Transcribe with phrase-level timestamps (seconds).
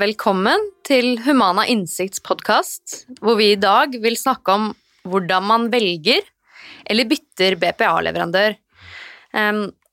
[0.00, 4.68] Velkommen til Humana Innsikts podkast, hvor vi i dag vil snakke om
[5.04, 6.22] hvordan man velger
[6.88, 8.54] eller bytter BPA-leverandør.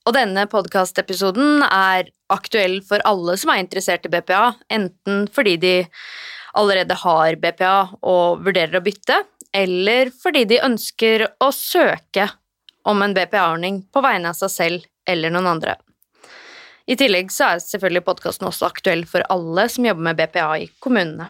[0.08, 5.74] Og denne podkastepisoden er aktuell for alle som er interessert i BPA, enten fordi de
[6.56, 9.20] allerede har BPA og vurderer å bytte,
[9.52, 12.30] eller fordi de ønsker å søke
[12.88, 15.76] om en BPA-ordning på vegne av seg selv eller noen andre.
[16.88, 20.70] I tillegg så er selvfølgelig podkasten også aktuell for alle som jobber med BPA i
[20.84, 21.30] kommunene.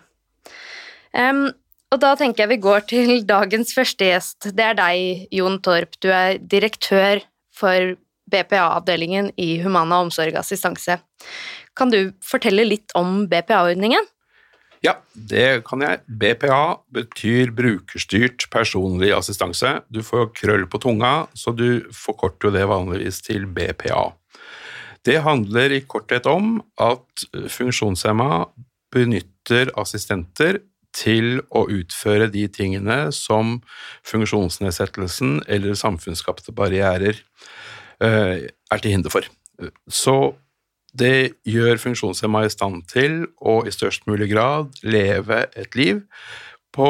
[1.18, 1.48] Um,
[1.94, 4.52] og da tenker jeg vi går til dagens første gjest.
[4.54, 5.98] Det er deg, Jon Torp.
[6.04, 7.24] Du er direktør
[7.58, 7.96] for
[8.28, 11.00] BPA-avdelingen i Humana omsorg assistanse.
[11.78, 14.06] Kan du fortelle litt om BPA-ordningen?
[14.86, 16.04] Ja, det kan jeg.
[16.06, 19.80] BPA betyr brukerstyrt personlig assistanse.
[19.90, 24.12] Du får krøll på tunga, så du forkorter jo det vanligvis til BPA.
[25.08, 28.48] Det handler i korthet om at funksjonshemma
[28.92, 30.60] benytter assistenter
[30.98, 33.60] til å utføre de tingene som
[34.08, 37.22] funksjonsnedsettelsen eller samfunnsskapte barrierer
[38.04, 39.28] eh, er til hinder for.
[39.88, 40.18] Så
[40.98, 46.02] det gjør funksjonshemma i stand til å i størst mulig grad leve et liv
[46.76, 46.90] på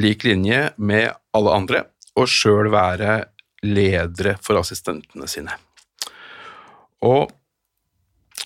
[0.00, 1.80] lik linje med alle andre,
[2.18, 3.22] og sjøl være
[3.64, 5.54] ledere for assistentene sine.
[7.04, 7.43] Og Eh,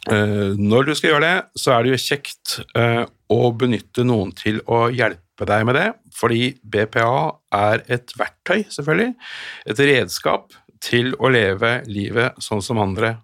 [0.07, 3.03] når du skal gjøre det, så er det jo kjekt eh,
[3.35, 7.19] å benytte noen til å hjelpe deg med det, fordi BPA
[7.55, 9.13] er et verktøy, selvfølgelig,
[9.69, 10.55] et redskap
[10.85, 13.17] til å leve livet sånn som andre.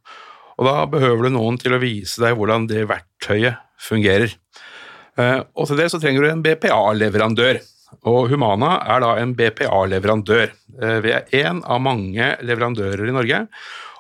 [0.59, 4.35] Og da behøver du noen til å vise deg hvordan det verktøyet fungerer.
[5.19, 7.63] Eh, og til det så trenger du en BPA-leverandør.
[8.11, 10.51] Og Humana er da en BPA-leverandør.
[11.05, 13.45] Vi er én av mange leverandører i Norge.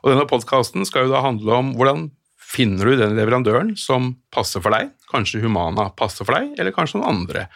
[0.03, 2.09] Og denne podkasten skal jo da handle om hvordan
[2.55, 4.93] finner du den leverandøren som passer for deg.
[5.11, 7.47] Kanskje Humana passer for deg, eller kanskje noen andre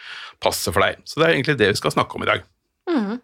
[0.43, 1.01] passer for deg.
[1.07, 2.45] Så det er egentlig det vi skal snakke om i dag.
[2.89, 3.19] Mm.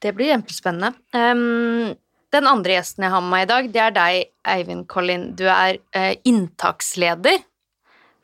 [0.00, 0.94] Det blir kjempespennende.
[1.12, 1.92] Um,
[2.32, 5.30] den andre gjesten jeg har med meg i dag, det er deg, Eivind Collin.
[5.36, 7.42] Du er uh, inntaksleder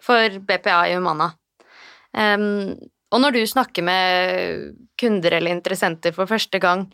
[0.02, 1.32] for BPA i Humana.
[2.16, 2.74] Um,
[3.12, 6.86] og når du snakker med kunder eller interessenter for første gang,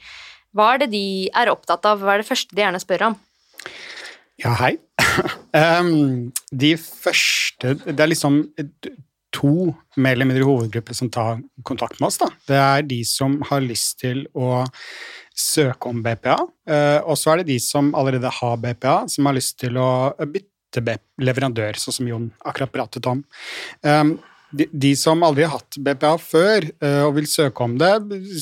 [0.53, 2.03] hva er det de er opptatt av?
[2.03, 3.21] Hva er det første de gjerne spør om?
[4.41, 4.77] Ja, hei.
[5.83, 8.45] um, de første Det er liksom
[9.33, 12.19] to mer eller mindre hovedgrupper som tar kontakt med oss.
[12.21, 12.29] Da.
[12.49, 14.65] Det er de som har lyst til å
[15.33, 16.37] søke om BPA,
[16.69, 20.13] eh, og så er det de som allerede har BPA, som har lyst til å
[20.21, 23.25] bytte leverandør, sånn som Jon akkurat pratet om.
[23.81, 24.19] Um,
[24.53, 27.93] de, som aldri har hatt BPA før uh, og vil søke om det,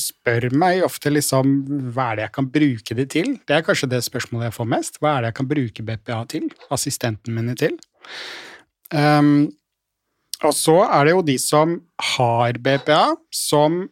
[0.03, 1.55] spør meg ofte liksom
[1.95, 3.33] hva er det jeg kan bruke det til?
[3.47, 5.01] Det er kanskje det spørsmålet jeg får mest.
[5.01, 6.51] Hva er det jeg kan bruke BPA til?
[6.75, 7.79] Assistenten mine til?
[8.91, 9.51] Um,
[10.41, 11.77] og så er det jo de som
[12.17, 13.03] har BPA,
[13.35, 13.85] som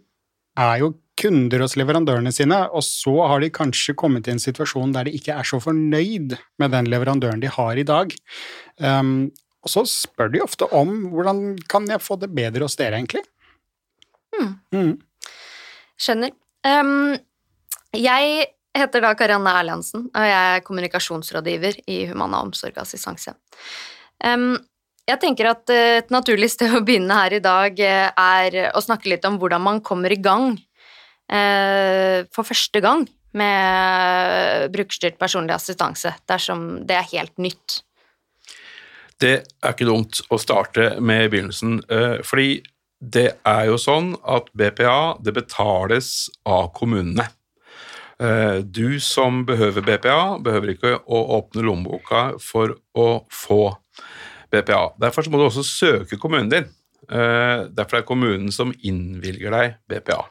[0.58, 4.94] er jo kunder hos leverandørene sine, og så har de kanskje kommet i en situasjon
[4.94, 8.14] der de ikke er så fornøyd med den leverandøren de har i dag.
[8.78, 9.30] Um,
[9.68, 13.20] og så spør de ofte om hvordan kan jeg få det bedre hos dere, egentlig.
[14.32, 14.54] Mm.
[14.72, 14.94] Mm.
[15.98, 16.32] Skjønner.
[16.64, 17.18] Um,
[17.96, 23.34] jeg heter da Karianne Erlandsen, og jeg er kommunikasjonsrådgiver i Humana omsorg assistanse.
[24.24, 24.56] Um,
[25.08, 29.08] jeg tenker at et naturlig sted å begynne her i dag eh, er å snakke
[29.08, 33.06] litt om hvordan man kommer i gang uh, for første gang
[33.38, 37.82] med brukerstyrt personlig assistanse, dersom det er helt nytt.
[39.19, 42.61] Det er ikke dumt å starte med begynnelsen, eh, fordi
[42.99, 47.26] det er jo sånn at BPA det betales av kommunene.
[48.19, 53.76] Eh, du som behøver BPA, behøver ikke å åpne lommeboka for å få
[54.50, 54.94] BPA.
[54.99, 56.70] Derfor må du også søke kommunen din.
[57.11, 60.25] Eh, derfor er det kommunen som innvilger deg BPA.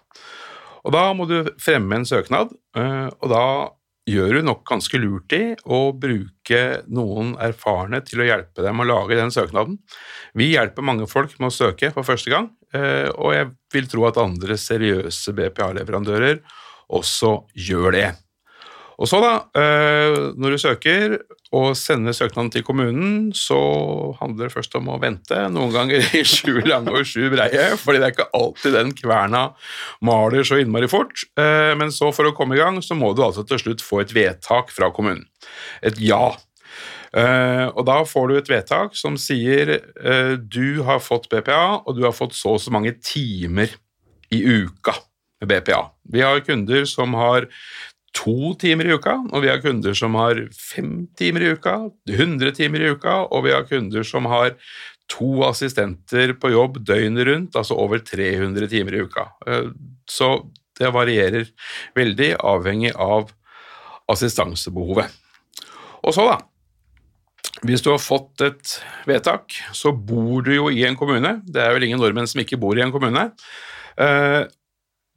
[0.85, 3.69] Og Da må du fremme en søknad, og da
[4.07, 8.87] gjør du nok ganske lurt i å bruke noen erfarne til å hjelpe dem å
[8.87, 9.79] lage den søknaden.
[10.37, 14.07] Vi hjelper mange folk med å søke for første gang, eh, og jeg vil tro
[14.07, 16.39] at andre seriøse BPA-leverandører
[16.95, 17.33] også
[17.67, 18.07] gjør det.
[18.97, 21.17] Og så, da, eh, når du søker
[21.55, 23.57] og sende søknaden til kommunen, så
[24.19, 28.01] handler det først om å vente, noen ganger i sju lange og sju breie, fordi
[28.01, 29.43] det er ikke alltid den kverna
[30.05, 31.23] maler så innmari fort.
[31.39, 34.03] Eh, men så, for å komme i gang, så må du altså til slutt få
[34.03, 35.25] et vedtak fra kommunen.
[35.85, 36.35] Et ja.
[37.15, 39.77] Eh, og da får du et vedtak som sier
[40.43, 43.71] du har fått BPA, og du har fått så og så mange timer
[44.35, 44.97] i uka
[45.39, 45.85] med BPA.
[46.11, 47.47] Vi har kunder som har
[48.15, 51.75] to timer i uka, og vi har kunder som har fem timer i uka,
[52.09, 54.55] 100 timer i uka, og vi har kunder som har
[55.11, 59.27] to assistenter på jobb døgnet rundt, altså over 300 timer i uka.
[59.47, 59.69] Eh,
[60.09, 60.31] så
[60.77, 61.47] det varierer
[61.97, 63.31] veldig, avhengig av
[64.11, 65.11] assistansebehovet.
[66.03, 66.37] Og så, da.
[67.65, 68.75] Hvis du har fått et
[69.09, 71.39] vedtak, så bor du jo i en kommune.
[71.47, 73.23] Det er vel ingen nordmenn som ikke bor i en kommune.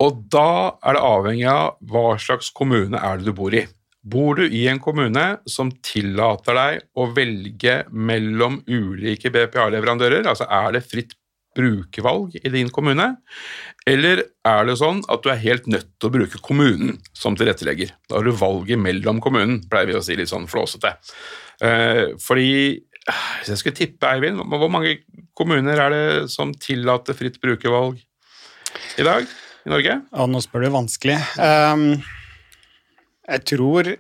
[0.01, 3.67] Og da er det avhengig av hva slags kommune er det du bor i.
[4.01, 10.73] Bor du i en kommune som tillater deg å velge mellom ulike BPA-leverandører, altså er
[10.77, 11.13] det fritt
[11.57, 13.09] brukervalg i din kommune,
[13.89, 17.93] eller er det sånn at du er helt nødt til å bruke kommunen som tilrettelegger?
[18.09, 20.95] Da har du valget mellom kommunen, pleier vi å si litt sånn flåsete.
[21.67, 22.55] Eh, fordi
[23.11, 25.01] hvis jeg skulle tippe, Eivind, hvor mange
[25.37, 28.01] kommuner er det som tillater fritt brukervalg
[28.97, 29.29] i dag?
[29.71, 30.01] I Norge?
[30.11, 31.17] Ja, nå spør du vanskelig.
[31.39, 31.87] Um,
[33.31, 33.91] jeg tror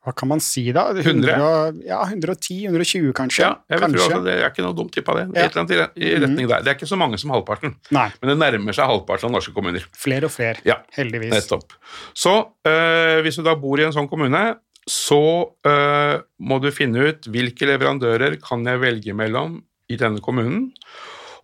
[0.00, 0.86] Hva kan man si, da?
[0.96, 1.82] 100?
[1.86, 3.44] ja, 110-120, kanskje.
[3.44, 4.06] Ja, jeg kanskje.
[4.08, 5.26] Tror det er ikke noe dumt tippa, det.
[5.36, 5.44] Ja.
[5.44, 6.64] Et eller annet i retning der.
[6.64, 8.08] Det er ikke så mange som halvparten, Nei.
[8.22, 9.84] men det nærmer seg halvparten av norske kommuner.
[10.00, 11.34] Flere og flere, Ja, heldigvis.
[11.36, 11.76] Nettopp.
[12.16, 14.42] Så uh, hvis du da bor i en sånn kommune,
[14.90, 15.22] så
[15.68, 19.58] øh, må du finne ut hvilke leverandører kan jeg velge mellom
[19.92, 20.70] i denne kommunen.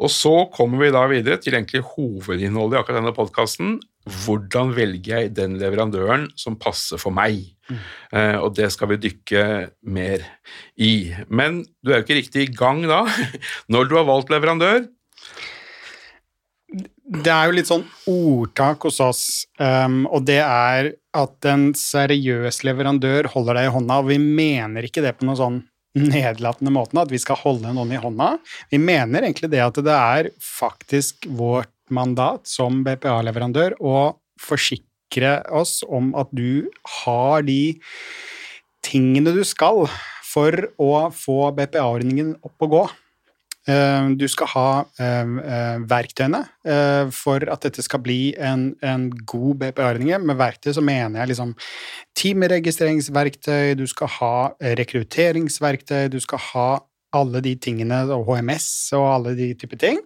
[0.02, 3.76] Og så kommer vi da videre til egentlig hovedinnholdet i akkurat denne podkasten.
[4.06, 7.40] Hvordan velger jeg den leverandøren som passer for meg?
[8.12, 9.46] Eh, og det skal vi dykke
[9.88, 10.22] mer
[10.76, 11.14] i.
[11.28, 13.02] Men du er jo ikke riktig i gang da.
[13.72, 14.86] Når du har valgt leverandør,
[17.06, 19.20] Det er jo litt sånn ordtak hos oss,
[19.62, 24.88] um, og det er at en seriøs leverandør holder deg i hånda, og vi mener
[24.88, 25.60] ikke det på noen sånn
[25.96, 28.36] nedlatende måten, at vi skal holde noen i hånda.
[28.72, 33.96] Vi mener egentlig det at det er faktisk vårt mandat som BPA-leverandør å
[34.42, 36.68] forsikre oss om at du
[37.02, 37.76] har de
[38.86, 39.86] tingene du skal
[40.26, 42.84] for å få BPA-ordningen opp og gå.
[43.66, 44.68] Eh, Du skal ha
[45.02, 50.12] eh, eh, verktøyene eh, for at dette skal bli en, en god BPA-ordning.
[50.22, 51.54] Med verktøy så mener jeg liksom
[52.18, 56.68] teamregistreringsverktøy, du skal ha eh, rekrutteringsverktøy, du skal ha
[57.16, 58.68] alle de tingene, og HMS
[58.98, 60.00] og alle de typer ting.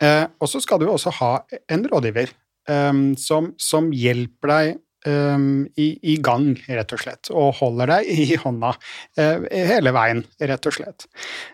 [0.00, 1.32] Og så skal du også ha
[1.68, 2.30] en rådgiver
[2.70, 8.08] eh, som, som hjelper deg Um, i, i gang, rett og slett, og holder deg
[8.10, 11.06] i hånda uh, hele veien, rett og slett.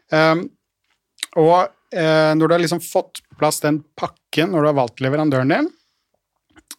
[0.08, 0.46] Um,
[1.40, 1.56] og
[1.94, 5.54] eh, når du har liksom fått på plass den pakken når du har valgt leverandøren
[5.54, 5.72] din,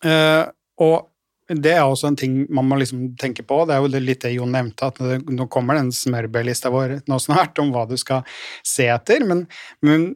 [0.08, 0.46] eh,
[0.84, 1.12] og
[1.46, 4.32] det er også en ting man må liksom tenke på, det er jo litt det
[4.34, 8.24] Jon nevnte, at det, nå kommer den smørbrødlista vår nå snart om hva du skal
[8.66, 9.44] se etter, men,
[9.86, 10.08] men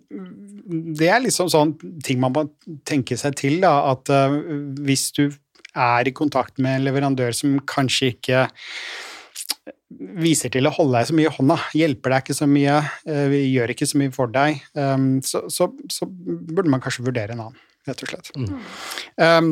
[0.98, 1.76] det er liksom sånn
[2.06, 2.48] ting man må
[2.88, 4.40] tenke seg til, da, at eh,
[4.82, 5.28] hvis du
[5.78, 8.48] er i kontakt med en leverandør som kanskje ikke
[9.90, 12.76] viser til å holde deg så mye i hånda, hjelper deg ikke så mye,
[13.32, 17.34] vi gjør ikke så mye for deg, um, så, så, så burde man kanskje vurdere
[17.34, 18.30] en annen, rett og slett.
[19.18, 19.50] Um,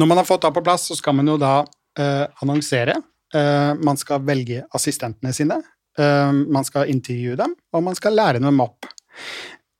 [0.00, 2.96] når man har fått det på plass, så skal man jo da uh, annonsere.
[3.34, 5.60] Uh, man skal velge assistentene sine,
[6.00, 8.88] uh, man skal intervjue dem, og man skal lære dem opp.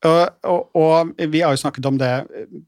[0.04, 2.11] Og, og, og vi har jo snakket om det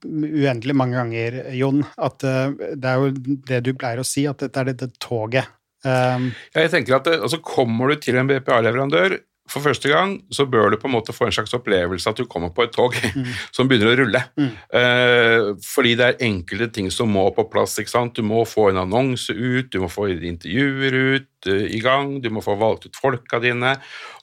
[0.07, 4.41] uendelig mange ganger, Jon, at eh, det er jo det du pleier å si, at
[4.41, 5.51] dette er dette toget.
[5.87, 10.17] Um, Ja, jeg tenker at det, altså Kommer du til en BPA-leverandør for første gang,
[10.35, 12.73] så bør du på en måte få en slags opplevelse at du kommer på et
[12.75, 12.97] tog
[13.55, 14.23] som begynner å rulle.
[14.35, 14.49] Mm.
[14.81, 17.77] Eh, fordi det er enkelte ting som må på plass.
[17.79, 18.19] ikke sant?
[18.19, 22.27] Du må få en annonse ut, du må få intervjuer ut eh, i gang, du
[22.35, 23.77] må få valgt ut folka dine,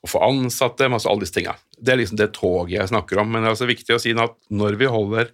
[0.04, 1.56] og få ansatte masse, alle disse tinga.
[1.80, 3.32] Det er liksom det toget jeg snakker om.
[3.32, 5.32] Men det er altså viktig å si at når vi holder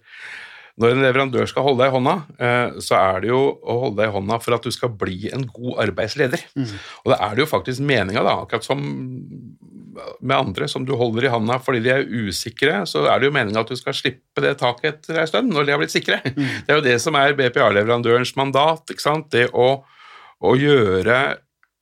[0.80, 4.00] når en leverandør skal holde deg i hånda, eh, så er det jo å holde
[4.00, 6.46] deg i hånda for at du skal bli en god arbeidsleder.
[7.04, 8.80] Og da er det jo faktisk meninga, da, akkurat som
[10.20, 13.34] med andre som du holder i hånda fordi de er usikre, så er det jo
[13.34, 16.20] meninga at du skal slippe det taket etter ei stund, når de har blitt sikre.
[16.24, 18.86] Det er jo det som er BPA-leverandørens mandat.
[18.88, 19.28] ikke sant?
[19.34, 19.82] Det å,
[20.40, 21.20] å gjøre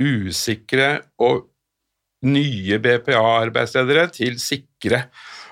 [0.03, 0.91] usikre
[1.23, 1.47] og
[2.27, 5.05] nye BPA-arbeidsledere til sikre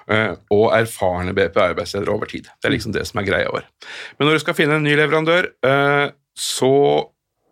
[0.07, 2.47] og erfarne BPA-arbeidsledere over tid.
[2.47, 3.65] Det er liksom det som er greia vår.
[4.19, 6.75] Men når du skal finne en ny leverandør, eh, så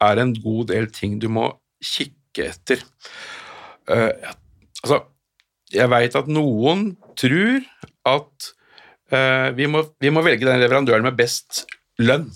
[0.04, 1.48] er det en god del ting du må
[1.82, 2.84] kikke etter.
[3.90, 4.30] Eh,
[4.82, 5.00] altså,
[5.74, 7.64] jeg veit at noen tror
[8.08, 8.50] at
[9.10, 11.64] eh, vi, må, vi må velge den leverandøren med best
[12.02, 12.30] lønn.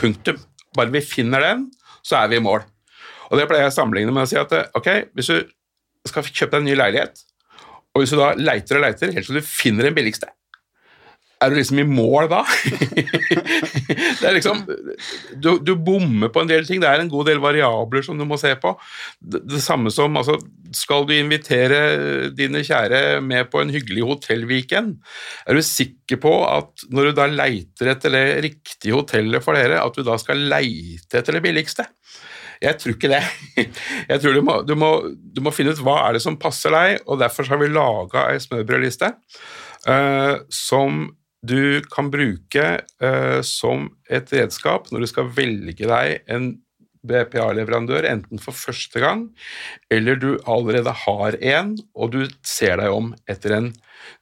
[0.00, 0.40] Punktum.
[0.76, 1.66] Bare vi finner den,
[2.06, 2.62] så er vi i mål.
[3.30, 5.50] Og det pleier jeg å sammenligne med å si at eh, ok, hvis du
[6.08, 7.24] skal kjøpe deg en ny leilighet,
[7.94, 10.30] og hvis du da leiter og leiter helt til du finner den billigste,
[11.40, 12.42] er du liksom i mål da?
[14.20, 14.58] det er liksom
[15.40, 16.82] du, du, bommer på en del ting.
[16.82, 18.74] Det er en god del variabler som du må se på.
[19.18, 20.36] Det, det samme som altså,
[20.76, 24.98] Skal du invitere dine kjære med på en hyggelig hotellweekend,
[25.48, 29.80] er du sikker på at når du da leiter etter det riktige hotellet for dere,
[29.80, 31.88] at du da skal leite etter det billigste?
[32.60, 33.22] Jeg tror ikke det.
[34.10, 36.74] Jeg tror du må, du må, du må finne ut hva er det som passer
[36.74, 39.14] deg, og derfor har vi laga ei smørbrødliste
[39.88, 41.06] uh, som
[41.40, 42.66] du kan bruke
[43.00, 46.52] uh, som et redskap når du skal velge deg en
[47.00, 49.22] BPA-leverandør, enten for første gang,
[49.88, 53.70] eller du allerede har en, og du ser deg om etter en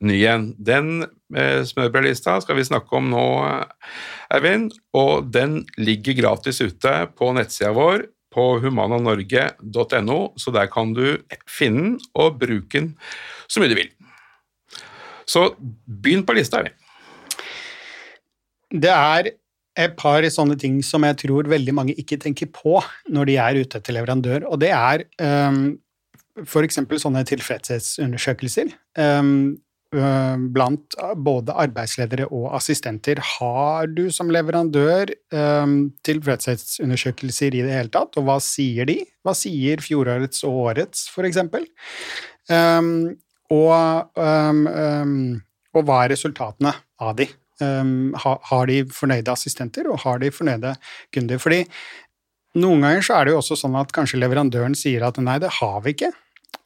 [0.07, 0.53] ny en.
[0.63, 0.93] Den
[1.35, 3.27] uh, smørbrødlista skal vi snakke om nå,
[4.31, 11.19] Eivind, og den ligger gratis ute på nettsida vår på humananorge.no, så der kan du
[11.49, 12.93] finne den og bruke den
[13.49, 13.91] så mye du vil.
[15.29, 15.51] Så
[15.87, 16.77] begynn på lista, Eivind.
[18.69, 19.31] Det er
[19.79, 22.81] et par sånne ting som jeg tror veldig mange ikke tenker på
[23.13, 25.79] når de er ute etter leverandør, og det er um,
[26.45, 26.81] f.eks.
[27.01, 28.75] sånne tilfredshetsundersøkelser.
[28.99, 29.57] Um,
[29.89, 33.21] blant både arbeidsledere og assistenter.
[33.39, 38.99] Har du som leverandør um, tilfredshetsundersøkelser i det hele tatt, og hva sier de?
[39.25, 41.65] Hva sier fjorårets og årets, for eksempel?
[43.49, 43.73] Og,
[44.19, 47.29] og, hva er resultatene av de?
[47.61, 50.75] Har de fornøyde assistenter, og har de fornøyde
[51.15, 51.41] kunder?
[51.43, 51.65] Fordi
[52.59, 55.51] noen ganger så er det jo også sånn at kanskje leverandøren sier at nei, det
[55.61, 56.13] har vi ikke.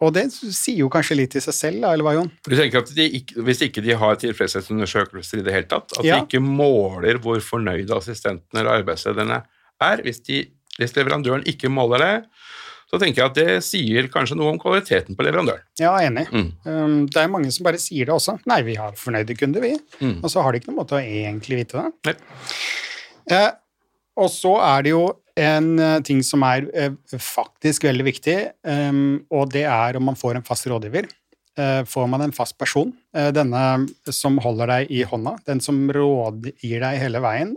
[0.02, 2.30] Og det sier jo kanskje litt i seg selv, eller hva, Jon?
[2.42, 6.18] Du tenker at ikke, Hvis ikke de har tilfredshetsundersøkelser i det hele tatt, at ja.
[6.18, 9.42] de ikke måler hvor fornøyde assistentene eller arbeidslederne
[9.82, 10.42] er, hvis, de,
[10.78, 12.16] hvis leverandøren ikke måler det,
[12.92, 15.64] så tenker jeg at det sier kanskje noe om kvaliteten på leverandøren.
[15.80, 16.26] Ja, enig.
[16.28, 16.50] Mm.
[16.66, 18.36] Um, det er mange som bare sier det også.
[18.50, 19.72] Nei, vi har fornøyde kunder, vi.
[20.02, 20.18] Mm.
[20.20, 22.18] Og så har de ikke noen måte å egentlig vite det.
[23.32, 23.48] Eh,
[24.20, 25.06] og så er det jo
[25.40, 28.36] en eh, ting som er eh, faktisk veldig viktig,
[28.68, 31.10] um, og det er om man får en fast rådgiver.
[31.84, 32.94] Får man en fast person,
[33.36, 33.62] denne
[34.08, 37.50] som holder deg i hånda, den som rådgir deg hele veien,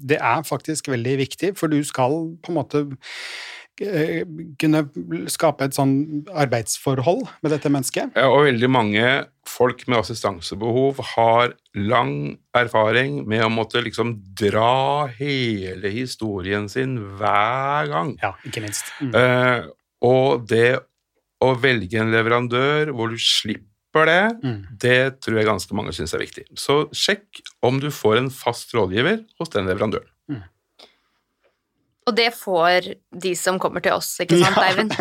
[0.00, 4.82] det er faktisk veldig viktig, for du skal på en måte Eh, kunne
[5.30, 8.16] skape et sånn arbeidsforhold med dette mennesket.
[8.18, 9.04] Ja, og veldig mange
[9.48, 12.12] folk med assistansebehov har lang
[12.58, 18.14] erfaring med å måtte liksom dra hele historien sin hver gang.
[18.22, 18.92] Ja, ikke minst.
[19.00, 19.14] Mm.
[19.14, 19.70] Eh,
[20.04, 20.78] og det
[21.44, 24.60] å velge en leverandør hvor du slipper det, mm.
[24.82, 26.48] det tror jeg ganske mange syns er viktig.
[26.58, 30.10] Så sjekk om du får en fast rådgiver hos den leverandøren.
[32.08, 32.12] Mm.
[32.12, 34.68] Og det får de som kommer til oss, ikke sant, ja.
[34.70, 34.94] Eivind?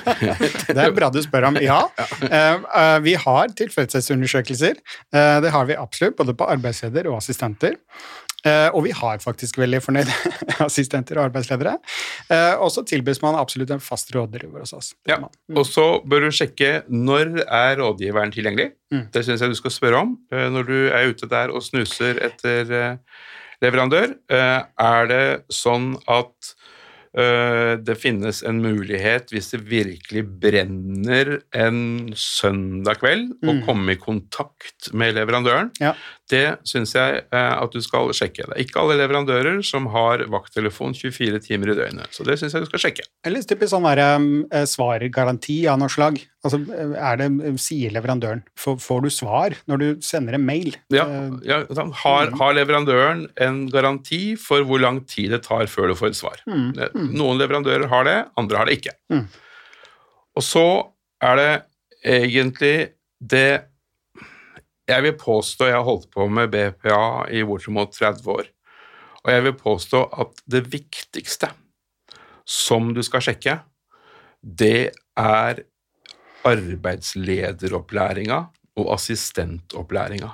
[0.74, 1.60] det er bra du spør om.
[1.62, 1.84] Ja,
[2.26, 4.80] uh, vi har tilfredshetsundersøkelser.
[5.14, 7.78] Uh, det har vi absolutt, både på arbeidsleder og assistenter.
[8.72, 10.14] Og vi har faktisk veldig fornøyde
[10.64, 11.74] assistenter og arbeidsledere.
[12.56, 14.88] og så tilbys man absolutt en fast rådgiver hos oss.
[15.04, 15.18] Ja,
[15.52, 18.70] Og så bør du sjekke når er rådgiveren tilgjengelig.
[18.88, 19.10] Mm.
[19.12, 22.72] Det syns jeg du skal spørre om når du er ute der og snuser etter
[23.64, 24.14] leverandør.
[24.32, 26.52] Eh, er det sånn at
[27.16, 33.62] eh, det finnes en mulighet, hvis det virkelig brenner en søndag kveld, å mm.
[33.68, 35.72] komme i kontakt med leverandøren.
[35.82, 35.94] Ja.
[36.30, 38.46] Det syns jeg eh, at du skal sjekke.
[38.46, 42.54] Det er ikke alle leverandører som har vakttelefon 24 timer i døgnet, så det syns
[42.54, 43.06] jeg du skal sjekke.
[43.26, 44.28] Eller typisk sånn der, um,
[44.70, 46.20] svargaranti av noe slag.
[46.46, 46.62] Altså,
[46.96, 47.28] er det,
[47.60, 50.78] Sier leverandøren får, du svar når du sender en mail?
[50.94, 51.04] Ja,
[51.44, 52.38] ja har, mm.
[52.40, 56.40] har, leverandøren en garanti for hvor lang tid det tar før du får et svar?
[56.48, 56.70] Mm.
[56.78, 57.10] Mm.
[57.18, 58.94] Noen leverandører har det, andre har det ikke.
[59.12, 59.26] Mm.
[60.38, 60.66] Og så
[61.20, 61.50] er det
[62.06, 62.76] egentlig
[63.20, 63.69] det
[64.90, 68.44] jeg vil påstå jeg har holdt på med BPA i bortimot 30 år,
[69.24, 71.48] og jeg vil påstå at det viktigste
[72.50, 73.58] som du skal sjekke,
[74.40, 75.62] det er
[76.48, 78.38] arbeidslederopplæringa
[78.80, 80.30] og assistentopplæringa.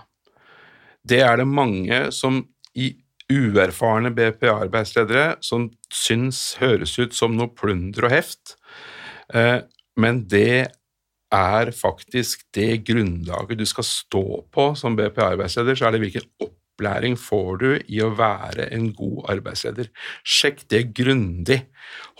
[1.07, 2.95] Det er det mange som i
[3.33, 8.55] uerfarne BPA-arbeidsledere som syns høres ut som noe plunder og heft,
[9.35, 9.61] eh,
[9.99, 10.76] men det
[11.37, 14.25] er faktisk det grunnlaget du skal stå
[14.55, 19.31] på som BPA-arbeidsleder, så er det hvilken opplæring får du i å være en god
[19.37, 19.91] arbeidsleder.
[20.25, 21.63] Sjekk det grundig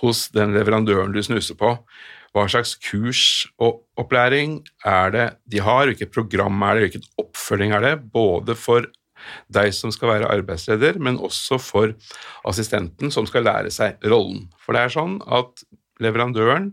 [0.03, 1.77] hos den leverandøren du snuser på.
[2.37, 7.73] Hva slags kurs og opplæring er det de har, hvilket program er det, hvilken oppfølging
[7.73, 8.85] er det, både for
[9.53, 11.95] deg som skal være arbeidsleder, men også for
[12.49, 14.47] assistenten som skal lære seg rollen.
[14.61, 15.65] For det er sånn at
[16.03, 16.71] leverandøren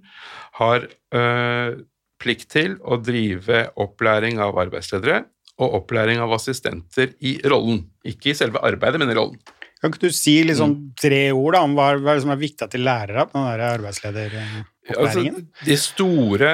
[0.59, 0.85] har
[1.15, 1.79] øh,
[2.23, 5.23] plikt til å drive opplæring av arbeidsledere,
[5.61, 7.83] og opplæring av assistenter i rollen.
[8.07, 9.37] Ikke i selve arbeidet, men i rollen.
[9.83, 12.71] Kan ikke du si liksom tre ord da, om hva, hva som er viktig at
[12.71, 14.63] de lærer av den arbeidslederopplæringen?
[14.95, 16.53] Altså, de, store,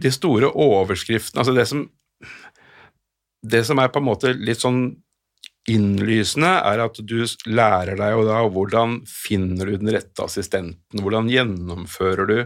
[0.00, 1.86] de store overskriftene Altså det som
[3.40, 4.82] Det som er på en måte litt sånn
[5.70, 11.28] innlysende, er at du lærer deg jo da hvordan finner du den rette assistenten, hvordan
[11.30, 12.38] gjennomfører du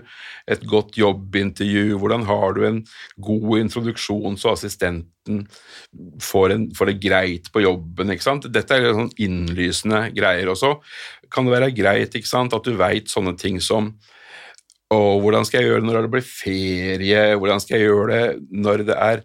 [0.52, 2.82] et godt jobbintervju, hvordan har du en
[3.16, 5.46] god introduksjon så assistenten
[6.20, 8.12] får, en, får det greit på jobben.
[8.12, 8.50] ikke sant?
[8.52, 10.52] Dette er sånn innlysende greier.
[10.52, 10.76] også.
[11.32, 13.94] kan det være greit ikke sant, at du veit sånne ting som
[14.94, 18.26] og hvordan skal jeg gjøre det når det blir ferie, hvordan skal jeg gjøre det
[18.54, 19.24] når det er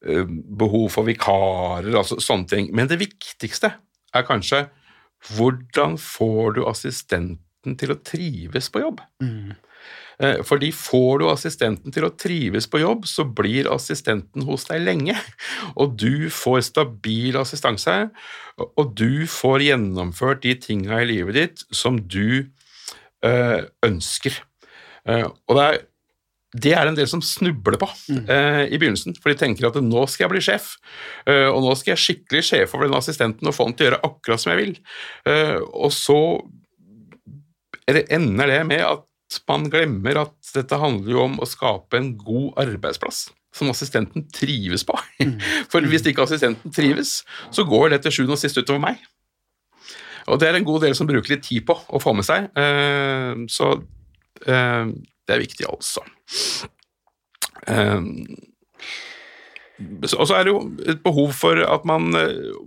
[0.00, 2.70] behov for vikarer, altså sånne ting.
[2.76, 3.74] Men det viktigste
[4.16, 4.64] er kanskje
[5.36, 9.02] hvordan får du assistenten til å trives på jobb?
[9.20, 9.52] Mm.
[10.20, 14.84] Eh, fordi får du assistenten til å trives på jobb, så blir assistenten hos deg
[14.84, 15.16] lenge.
[15.80, 17.96] Og du får stabil assistanse,
[18.60, 22.50] og du får gjennomført de tinga i livet ditt som du
[23.24, 24.34] øh, ønsker.
[25.08, 25.78] Og det er
[26.50, 28.22] det er en del som snubler på mm.
[28.26, 30.72] eh, i begynnelsen, for de tenker at nå skal jeg bli sjef,
[31.30, 33.90] eh, og nå skal jeg skikkelig sjef over den assistenten og få han til å
[33.90, 34.72] gjøre akkurat som jeg vil.
[35.30, 36.18] Eh, og så
[37.90, 39.06] det ender det med at
[39.50, 44.82] man glemmer at dette handler jo om å skape en god arbeidsplass som assistenten trives
[44.86, 44.98] på.
[45.22, 45.36] Mm.
[45.70, 47.20] For hvis ikke assistenten trives,
[47.54, 48.98] så går det til sjuende og sist utover meg.
[50.30, 52.46] Og det er en god del som bruker litt tid på å få med seg.
[53.50, 53.70] Så
[55.30, 56.02] det er viktig, altså.
[57.70, 58.26] Um,
[60.10, 62.58] og så er det jo et behov for at man uh,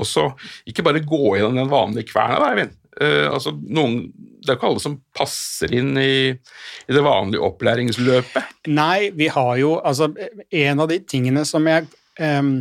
[0.00, 0.30] også
[0.70, 2.74] ikke bare går gjennom den vanlige kverna, Eivind.
[2.98, 4.08] Uh, altså noen,
[4.42, 8.56] det er ikke alle som passer inn i, i, det vanlige opplæringsløpet.
[8.72, 10.10] Nei, vi har jo altså
[10.50, 11.86] En av de tingene som jeg
[12.18, 12.56] um,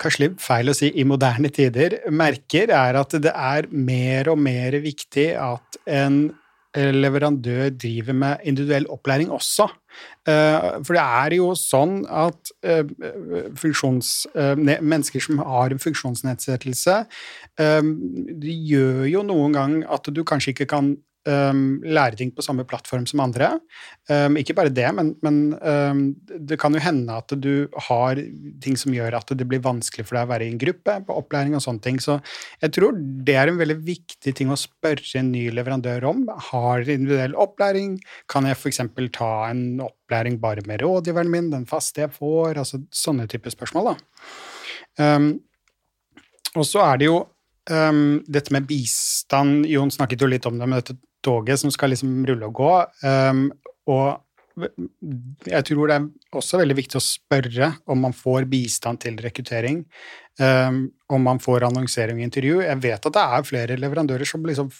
[0.00, 4.40] kanskje litt feil å si i moderne tider, merker, er at det er mer og
[4.40, 6.24] mer viktig at en
[6.74, 9.66] leverandør driver med individuell opplæring også.
[10.28, 16.96] Eh, for det er jo sånn at eh, eh, mennesker som har en funksjonsnedsettelse,
[18.42, 20.94] det gjør jo noen gang at du kanskje ikke kan
[21.28, 23.52] um, lære ting på samme plattform som andre.
[24.10, 28.20] Um, ikke bare det, men, men um, det kan jo hende at du har
[28.62, 31.18] ting som gjør at det blir vanskelig for deg å være i en gruppe på
[31.20, 32.00] opplæring og sånne ting.
[32.02, 32.18] Så
[32.62, 36.24] jeg tror det er en veldig viktig ting å spørre en ny leverandør om.
[36.50, 37.98] Har individuell opplæring?
[38.30, 38.82] Kan jeg f.eks.
[39.14, 42.58] ta en opplæring bare med rådgiveren min, den faste jeg får?
[42.64, 45.14] Altså sånne typer spørsmål, da.
[46.58, 47.22] og så er det jo
[47.70, 51.94] um, dette med bistand Jon snakket jo litt om det men dette toget som skal
[51.94, 52.74] liksom rulle og gå.
[53.06, 53.48] Um,
[53.90, 54.20] og
[55.48, 59.82] jeg tror det er også veldig viktig å spørre om man får bistand til rekruttering.
[60.40, 62.60] Um, om man får annonsering og intervju.
[62.64, 64.70] Jeg vet at det er flere leverandører som liksom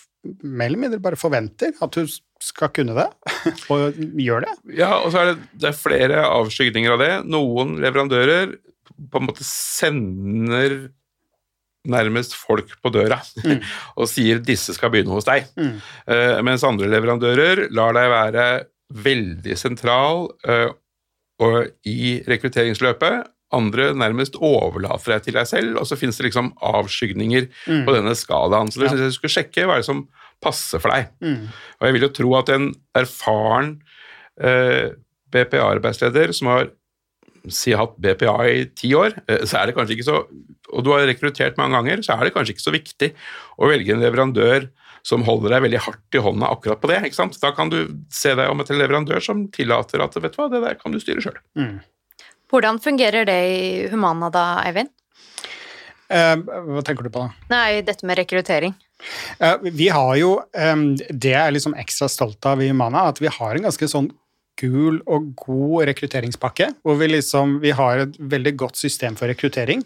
[0.42, 2.06] mer eller mindre bare forventer at du
[2.42, 3.08] skal kunne det,
[3.72, 4.54] og gjør det.
[4.78, 7.12] Ja, og så er det, det er flere avskygninger av det.
[7.30, 8.56] Noen leverandører
[9.12, 10.90] på en måte sender
[11.88, 13.58] nærmest folk på døra mm.
[13.98, 15.48] og sier 'disse skal begynne hos deg'.
[15.58, 15.74] Mm.
[16.06, 18.46] Uh, mens andre leverandører lar deg være
[18.92, 20.70] veldig sentral uh,
[21.88, 23.30] i rekrutteringsløpet.
[23.52, 27.82] Andre nærmest overlater deg til deg selv, og så finnes det liksom avskygninger mm.
[27.84, 28.70] på denne skalaen.
[28.72, 28.96] Så det ja.
[28.96, 30.06] jeg du skulle sjekke hva er det som
[30.42, 31.10] passer for deg.
[31.20, 31.50] Mm.
[31.50, 33.74] Og jeg vil jo tro at en erfaren
[34.40, 34.86] uh, eh,
[35.32, 36.70] BPA-arbeidsleder som har
[37.50, 40.20] si hatt BPA i ti år, så er det kanskje ikke så
[40.72, 43.10] og du har rekruttert mange ganger, så er det kanskje ikke så viktig
[43.60, 44.70] å velge en leverandør
[45.06, 47.00] som holder deg veldig hardt i hånda akkurat på det.
[47.08, 47.38] ikke sant?
[47.42, 47.80] Da kan du
[48.12, 50.94] se deg om etter en leverandør som tillater at vet du hva, det der kan
[50.94, 51.40] du styre sjøl.
[51.58, 51.80] Mm.
[52.52, 54.92] Hvordan fungerer det i Humana da, Eivind?
[56.12, 57.32] Eh, hva tenker du på da?
[57.50, 58.76] Nei, dette med rekruttering.
[59.42, 60.76] Eh, vi har jo, eh,
[61.10, 64.12] Det jeg er liksom ekstra stolt av i Humana, at vi har en ganske sånn
[64.60, 69.82] kul og god rekrutteringspakke, hvor vi liksom vi har et veldig godt system for rekruttering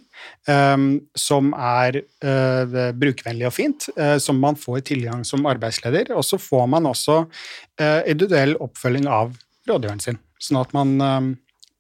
[0.51, 6.13] um, som er uh, brukervennlig og fint, uh, som man får tilgang som arbeidsleder.
[6.17, 10.93] Og så får man også uh, individuell oppfølging av rådgiveren sin, sånn at man,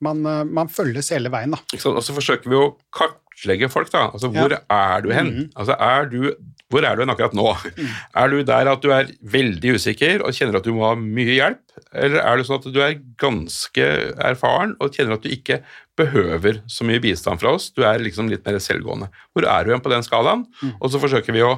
[0.02, 1.54] man, man følges hele veien.
[1.54, 1.60] Da.
[1.92, 4.08] Og så forsøker vi å kartlegge folk, da.
[4.08, 4.58] Altså, hvor ja.
[4.74, 5.30] er du hen?
[5.30, 5.44] Mm.
[5.54, 6.32] Altså, er du
[6.72, 7.46] hvor er du hen akkurat nå?
[7.76, 7.90] Mm.
[8.18, 11.36] Er du der at du er veldig usikker og kjenner at du må ha mye
[11.36, 13.88] hjelp, eller er det sånn at du er ganske
[14.26, 15.60] erfaren og kjenner at du ikke
[15.98, 19.10] behøver så mye bistand fra oss, du er liksom litt mer selvgående?
[19.30, 20.42] Hvor er du igjen på den skalaen?
[20.62, 20.74] Mm.
[20.80, 21.52] Og så forsøker vi å,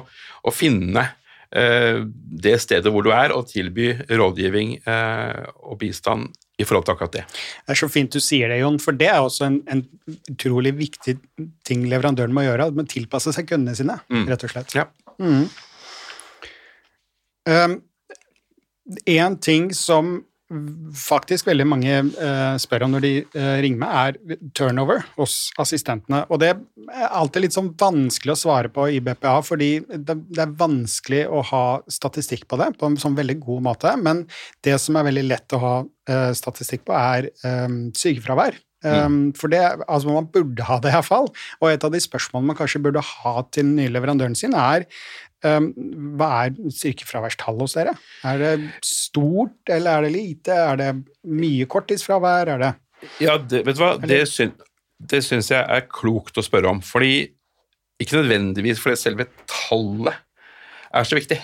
[0.45, 1.07] å finne
[1.49, 2.05] eh,
[2.45, 7.13] det stedet hvor du er, og tilby rådgivning eh, og bistand i forhold til akkurat
[7.15, 7.23] det.
[7.65, 9.83] Det er så fint du sier det, Jon, for det er også en, en
[10.33, 11.15] utrolig viktig
[11.67, 12.67] ting leverandøren må gjøre.
[12.69, 14.25] At man tilpasser seg kundene sine, Mm.
[14.27, 14.75] rett og slett.
[14.75, 14.85] Ja.
[15.19, 15.45] Mm.
[17.49, 17.77] Um,
[19.07, 20.25] en ting som
[20.97, 26.23] faktisk veldig mange uh, spør om når de uh, ringer meg, er turnover hos assistentene.
[26.33, 30.45] Og det er alltid litt sånn vanskelig å svare på i BPA, fordi det, det
[30.45, 33.93] er vanskelig å ha statistikk på det på en sånn veldig god måte.
[34.01, 34.25] Men
[34.65, 38.57] det som er veldig lett å ha uh, statistikk på, er um, sykefravær.
[38.79, 39.59] Um, For det,
[39.91, 41.27] altså man burde ha det iallfall.
[41.59, 44.87] Og et av de spørsmålene man kanskje burde ha til den nye leverandøren sin, er
[45.43, 47.95] hva er sykefraværstallet hos dere?
[48.27, 48.53] Er det
[48.85, 50.55] stort, eller er det lite?
[50.55, 50.89] Er det
[51.31, 52.55] mye korttidsfravær?
[52.55, 52.71] Er det
[53.23, 54.51] Ja, det, vet du hva, det, syn,
[54.99, 56.81] det syns jeg er klokt å spørre om.
[56.83, 57.29] Fordi
[57.99, 60.15] Ikke nødvendigvis fordi selve tallet
[60.95, 61.35] er så viktig,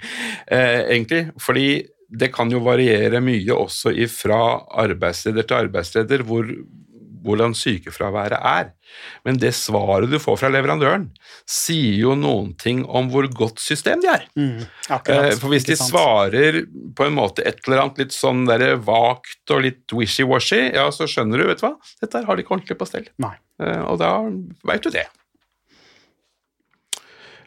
[0.54, 1.28] eh, egentlig.
[1.40, 1.68] Fordi
[2.10, 4.40] det kan jo variere mye også fra
[4.82, 6.48] arbeidsleder til arbeidsleder hvor,
[7.24, 8.70] hvordan sykefraværet er.
[9.24, 11.08] Men det svaret du får fra leverandøren,
[11.46, 14.24] sier jo noen ting om hvor godt system de er.
[14.36, 15.30] mm, akkurat?
[15.32, 16.60] Eh, For hvis de svarer
[16.96, 21.06] på en måte et eller annet litt sånn der vagt og litt wishy-washy, ja, så
[21.10, 23.08] skjønner du, vet du hva, dette har de ikke ordentlig på stell.
[23.22, 23.34] Nei.
[23.62, 24.14] Eh, Og da
[24.66, 25.06] veit du det.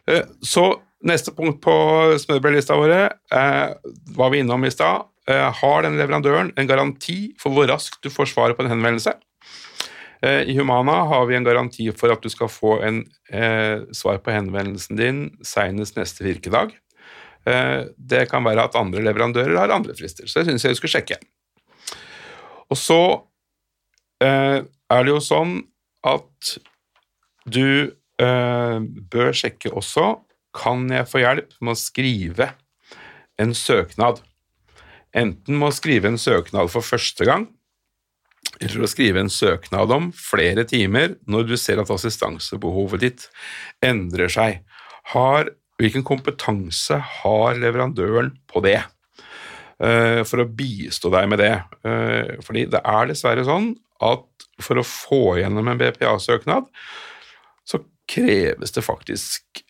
[0.07, 0.67] Eh, Så
[1.03, 1.73] neste punkt på
[2.19, 3.09] smørbrødlista våre
[4.15, 5.09] var vi innom i stad.
[5.27, 9.13] Har den leverandøren en garanti for hvor raskt du får svaret på en henvendelse?
[10.23, 14.21] Eh, I Humana har vi en garanti for at du skal få en eh, svar
[14.23, 16.71] på henvendelsen din senest neste virkedag.
[17.45, 20.79] Eh, det kan være at andre leverandører har andre frister, så det syns jeg du
[20.79, 21.19] skal sjekke.
[22.71, 23.01] Og så
[24.23, 25.57] eh, er det jo sånn
[26.07, 26.53] at
[27.43, 27.91] du
[28.23, 28.77] eh,
[29.11, 30.13] bør sjekke også
[30.55, 32.53] kan jeg få hjelp med å skrive
[33.41, 34.21] en søknad.
[35.17, 37.49] Enten med å skrive en søknad for første gang,
[38.65, 43.27] eller å skrive en søknad om flere timer når du ser at assistansebehovet ditt
[43.83, 44.61] endrer seg.
[45.13, 48.79] Har, hvilken kompetanse har leverandøren på det?
[49.83, 51.53] eh, For å bistå deg med det.
[51.83, 53.73] Eh, Fordi det er dessverre sånn
[54.03, 54.27] at
[54.61, 56.67] for å få gjennom en BPA-søknad,
[57.65, 59.63] så kreves det faktisk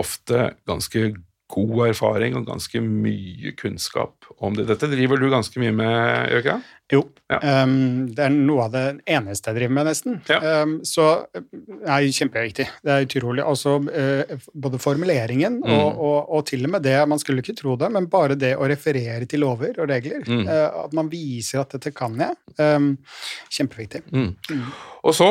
[0.00, 1.10] ofte ganske
[1.50, 4.68] god erfaring og ganske mye kunnskap om det.
[4.70, 6.60] Dette driver du ganske mye med, det?
[6.90, 7.04] Jo.
[7.30, 7.38] Ja.
[7.62, 10.16] Um, det er noe av det eneste jeg driver med, nesten.
[10.26, 10.62] Ja.
[10.64, 12.66] Um, så det er kjempeviktig.
[12.82, 13.44] Det er utrolig.
[13.46, 15.70] Altså, uh, både formuleringen Mm.
[15.76, 18.54] og, og, og til og med det Man skulle ikke tro det, men bare det
[18.56, 20.24] å referere til lover og regler.
[20.26, 20.46] Mm.
[20.48, 22.34] Uh, at man viser at dette kan jeg.
[22.58, 22.94] Um,
[23.52, 24.02] kjempeviktig.
[24.10, 24.32] Mm.
[25.04, 25.30] Og så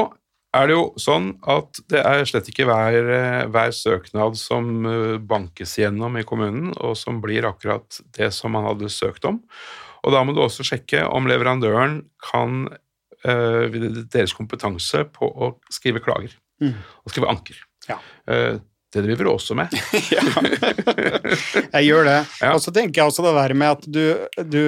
[0.55, 5.17] er det jo sånn at det er slett ikke hver, eh, hver søknad som eh,
[5.21, 9.41] bankes gjennom i kommunen, og som blir akkurat det som man hadde søkt om.
[10.05, 11.99] Og da må du også sjekke om leverandøren
[12.31, 12.63] kan
[13.27, 13.77] øh,
[14.09, 16.73] deres kompetanse på å skrive klager Mm.
[16.75, 17.55] og skrive anker.
[17.87, 17.95] Ja.
[18.27, 19.71] Det driver du også med.
[21.71, 22.17] Jeg gjør det.
[22.41, 22.49] Ja.
[22.51, 24.03] Og så tenker jeg også det der med at du,
[24.43, 24.63] du,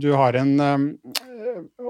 [0.00, 0.86] du har en um,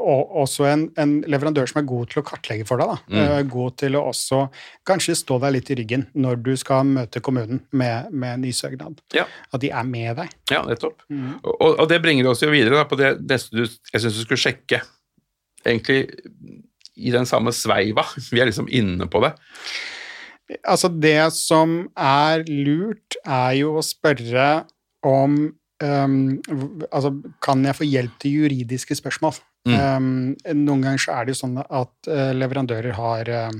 [0.06, 2.92] og også en, en leverandør som er god til å kartlegge for deg.
[2.92, 2.98] Da.
[3.10, 3.18] Mm.
[3.22, 4.44] Eh, God til å også
[4.86, 9.00] kanskje stå deg litt i ryggen når du skal møte kommunen med, med ny søknad.
[9.16, 9.26] Ja.
[9.50, 10.36] At de er med deg.
[10.52, 11.02] Ja, nettopp.
[11.10, 11.40] Mm.
[11.42, 14.22] Og, og det bringer oss jo videre da, på det neste du, jeg syns du
[14.22, 14.82] skulle sjekke.
[15.66, 16.04] Egentlig
[16.96, 18.06] i den samme sveiva.
[18.32, 19.34] Vi er liksom inne på det.
[20.62, 24.66] Altså, det som er lurt, er jo å spørre
[25.06, 25.38] om
[25.82, 26.16] um,
[26.92, 29.34] Altså, kan jeg få hjelp til juridiske spørsmål?
[29.66, 29.78] Mm.
[29.78, 33.56] Um, noen ganger så er det jo sånn at uh, leverandører har uh,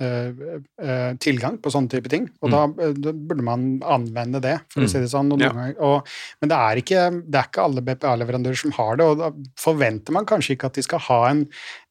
[0.00, 4.80] eh, tilgang på sånne type ting, og da, eh, da burde man anvende det, for
[4.80, 4.86] Mm.
[4.86, 5.30] å si det sånn.
[5.40, 5.50] Ja.
[5.52, 6.08] ganger, og,
[6.40, 10.12] men det er, ikke, det er ikke alle BPA-leverandører som har det, og da forventer
[10.12, 11.46] man kanskje ikke at de skal ha en,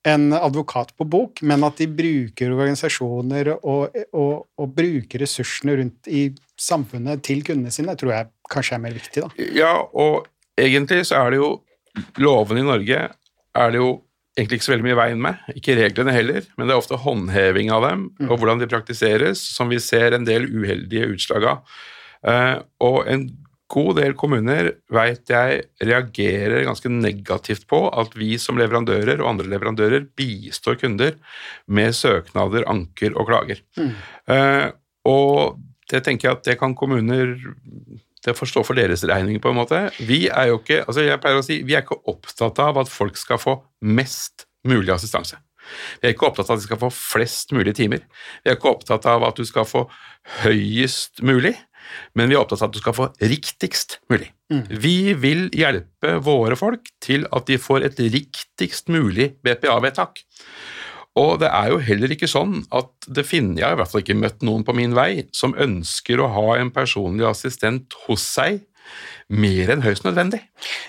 [0.06, 6.08] en advokat på bok, men at de bruker organisasjoner og, og, og bruker ressursene rundt
[6.08, 9.30] i samfunnet til kundene sine, tror jeg kanskje er mer viktig, da.
[9.54, 11.58] Ja, og egentlig så er det jo
[12.22, 12.98] Lovene i Norge
[13.60, 13.92] er det jo
[14.38, 15.44] egentlig ikke så veldig mye i veien med.
[15.60, 19.72] Ikke reglene heller, men det er ofte håndheving av dem og hvordan de praktiseres, som
[19.72, 21.78] vi ser en del uheldige utslag av.
[22.28, 23.30] Eh, og en
[23.70, 29.50] god del kommuner vet jeg reagerer ganske negativt på at vi som leverandører og andre
[29.52, 31.18] leverandører bistår kunder
[31.70, 33.62] med søknader, anker og klager.
[33.78, 33.94] Mm.
[35.10, 37.36] og det tenker jeg at det kan kommuner
[38.26, 39.84] det får stå for deres regning, på en måte.
[40.04, 42.92] Vi er jo ikke altså jeg pleier å si, vi er ikke opptatt av at
[42.92, 45.40] folk skal få mest mulig assistanse.
[46.02, 48.04] Vi er ikke opptatt av at de skal få flest mulig timer.
[48.44, 49.86] Vi er ikke opptatt av at du skal få
[50.44, 51.56] høyest mulig.
[52.14, 54.28] men vi er opptatt av at du skal få riktigst mulig.
[54.70, 60.22] Vi vil hjelpe våre folk til at de får et riktigst mulig BPA-vedtak.
[61.18, 64.04] Og det er jo heller ikke sånn at det finner, jeg har i hvert fall
[64.04, 68.62] ikke møtt noen på min vei som ønsker å ha en personlig assistent hos seg
[69.30, 70.40] mer enn høyst nødvendig.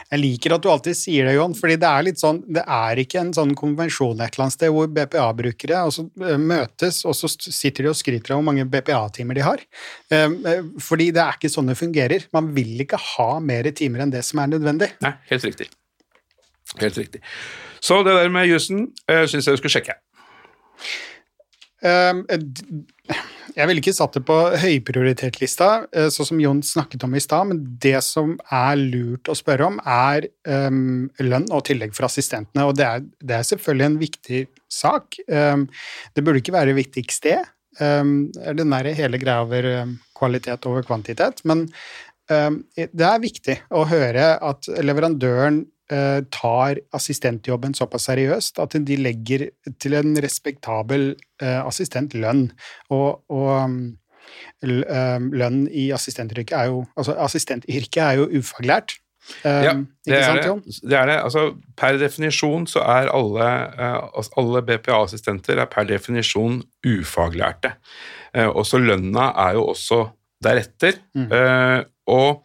[0.08, 3.00] Jeg liker at du alltid sier det, Jon, fordi det er litt sånn, det er
[3.02, 7.28] ikke en sånn konvensjon et eller annet sted hvor BPA-brukere altså, eh, møtes, og så
[7.28, 9.64] sitter de og skryter av hvor mange BPA-timer de har.
[10.08, 12.24] Eh, eh, Fordi det er ikke sånn det fungerer.
[12.36, 14.94] Man vil ikke ha mer timer enn det som er nødvendig.
[15.04, 15.68] Nei, helt riktig.
[16.80, 17.20] Helt riktig.
[17.82, 19.96] Så det der med jussen uh, syns jeg du skulle sjekke.
[21.82, 22.84] Eh, d-
[23.56, 27.48] Jeg ville ikke satt det på høyprioritet-lista, eh, sånn som Jon snakket om i stad,
[27.48, 30.70] men det som er lurt å spørre om, er eh,
[31.26, 35.18] lønn og tillegg for assistentene, og det er, selvfølgelig en viktig sak.
[35.26, 35.56] Eh,
[36.14, 37.40] det burde ikke være viktigst det.
[37.80, 39.66] Den der hele greia over
[40.18, 41.62] kvalitet over kvantitet, men
[42.28, 49.48] det er viktig å høre at leverandøren tar assistentjobben såpass seriøst at de legger
[49.82, 52.48] til en respektabel eh, assistentlønn.
[52.94, 53.78] Og, og um,
[54.62, 59.00] um, lønn i assistentyrket er jo Altså, assistentyrket er jo ufaglært.
[59.44, 59.74] Ja,
[60.06, 60.76] det er det.
[60.82, 61.16] Det er det.
[61.22, 63.48] Altså, per definisjon så er alle,
[63.78, 67.74] eh, altså, alle BPA-assistenter er per definisjon ufaglærte.
[68.34, 70.00] Eh, også lønna er jo også
[70.42, 70.98] deretter.
[71.14, 71.28] Mm.
[71.32, 72.42] Eh, og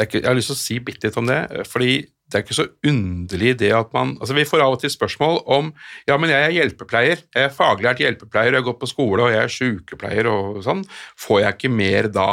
[0.00, 1.94] ikke, jeg har lyst til å si bitte litt om det, fordi
[2.32, 5.42] det er ikke så underlig det at man altså Vi får av og til spørsmål
[5.52, 5.68] om
[6.08, 9.34] ja, men jeg er hjelpepleier, jeg er faglært hjelpepleier, jeg har gått på skole og
[9.34, 10.80] jeg er sykepleier og sånn.
[11.20, 12.30] Får jeg ikke mer da?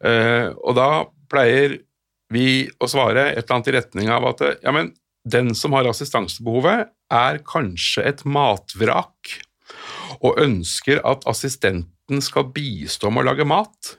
[0.00, 0.88] Uh, og da
[1.28, 1.76] pleier
[2.32, 4.92] vi å svare et eller annet i retning av at ja, men
[5.28, 9.38] den som har assistansebehovet, er kanskje et matvrak
[10.24, 13.96] og ønsker at assistenten skal bistå med å lage mat,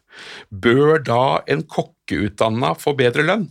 [0.49, 3.47] bør da en kokkeutdanna få bedre lønn?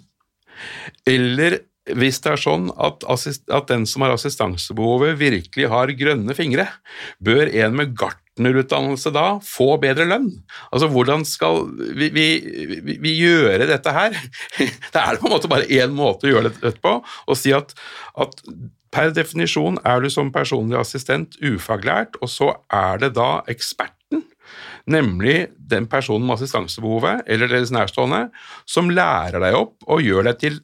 [1.09, 1.61] Eller
[1.97, 6.67] hvis det er sånn at, at den som har assistansebehovet virkelig har grønne fingre,
[7.25, 10.31] bør en med gartnerutdannelse da få bedre lønn?
[10.69, 12.27] Altså, hvordan skal vi, vi,
[12.85, 14.17] vi, vi gjøre dette her?
[14.93, 17.73] Det er på en måte bare én måte å gjøre dette på, og si at,
[18.21, 18.43] at
[18.95, 23.98] per definisjon er du som personlig assistent ufaglært, og så er det da eksperten
[24.89, 28.29] nemlig den personen med assistansebehovet eller deres nærstående,
[28.69, 30.61] som lærer deg opp og gjør deg til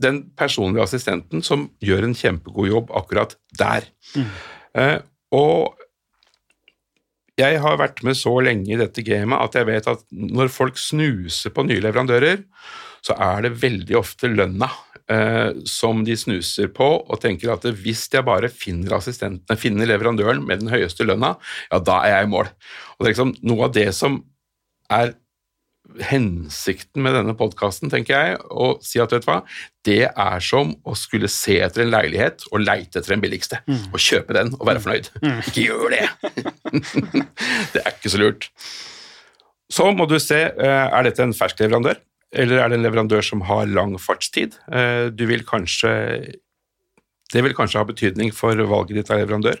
[0.00, 3.88] den personlige assistenten som gjør en kjempegod jobb akkurat der.
[4.78, 4.98] Eh,
[5.36, 5.78] og
[7.38, 10.80] jeg har vært med så lenge i dette gamet at jeg vet at når folk
[10.80, 12.42] snuser på nye leverandører,
[13.04, 14.68] så er det veldig ofte lønna
[15.64, 18.98] som de snuser på, og tenker at hvis jeg bare finner
[19.56, 21.36] finner leverandøren med den høyeste lønna,
[21.70, 22.50] ja, da er jeg i mål.
[22.50, 24.20] Og det er liksom noe av det som
[24.92, 25.14] er
[26.04, 29.38] hensikten med denne podkasten, tenker jeg, å si at vet du hva,
[29.88, 34.02] det er som å skulle se etter en leilighet og leite etter den billigste, og
[34.02, 35.08] kjøpe den og være fornøyd.
[35.48, 36.04] Ikke gjør det!
[37.74, 38.50] det er ikke så lurt.
[39.72, 41.98] Så må du se, eh, er dette en fersk leverandør,
[42.32, 44.58] eller er det en leverandør som har lang fartstid?
[44.72, 46.34] Eh, Du vil kanskje
[47.32, 49.58] Det vil kanskje ha betydning for valget ditt av leverandør.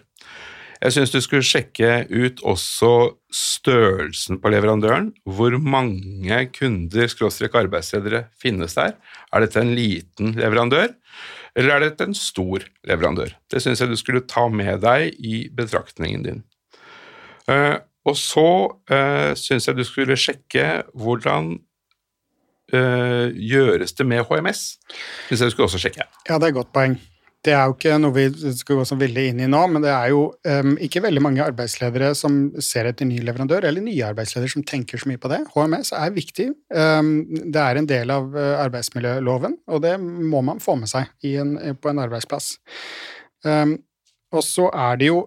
[0.80, 5.10] Jeg syns du skulle sjekke ut også størrelsen på leverandøren.
[5.26, 8.94] Hvor mange kunder, skråstrek arbeidsledere, finnes der?
[9.34, 10.94] Er dette en liten leverandør,
[11.58, 13.34] eller er dette en stor leverandør?
[13.50, 16.42] Det syns jeg du skulle ta med deg i betraktningen din.
[17.50, 17.76] Eh,
[18.08, 18.48] og så
[18.88, 21.58] uh, syns jeg du skulle sjekke hvordan
[22.72, 24.64] eh, gjøres det med HMS.
[25.28, 26.08] Hvis jeg skulle også sjekke.
[26.28, 26.98] Ja, det er et godt poeng.
[27.46, 29.92] Det er jo ikke noe vi skal gå så veldig inn i nå, men det
[29.92, 34.50] er jo um, ikke veldig mange arbeidsledere som ser etter ny leverandør, eller nye arbeidsledere
[34.56, 35.38] som tenker så mye på det.
[35.54, 36.48] HMS er viktig.
[36.74, 41.30] Um, det er en del av eh, arbeidsmiljøloven, og det må man få med seg
[41.30, 42.56] en, på en arbeidsplass.
[43.46, 43.78] Um,
[44.34, 45.22] og så er det jo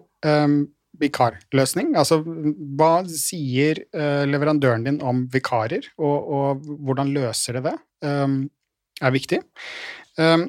[1.02, 1.92] vikarløsning.
[1.98, 8.48] Altså, hva sier eh, leverandøren din om vikarer, og, og hvordan løser det det, Um,
[8.98, 9.36] er viktig.
[10.18, 10.48] Um,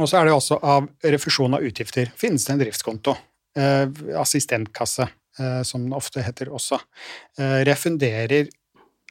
[0.00, 2.08] og så er det også av refusjon av utgifter.
[2.16, 3.12] Finnes det en driftskonto?
[3.52, 3.84] Uh,
[4.16, 5.04] assistentkasse,
[5.36, 6.78] uh, som det ofte heter også.
[7.36, 8.48] Uh, refunderer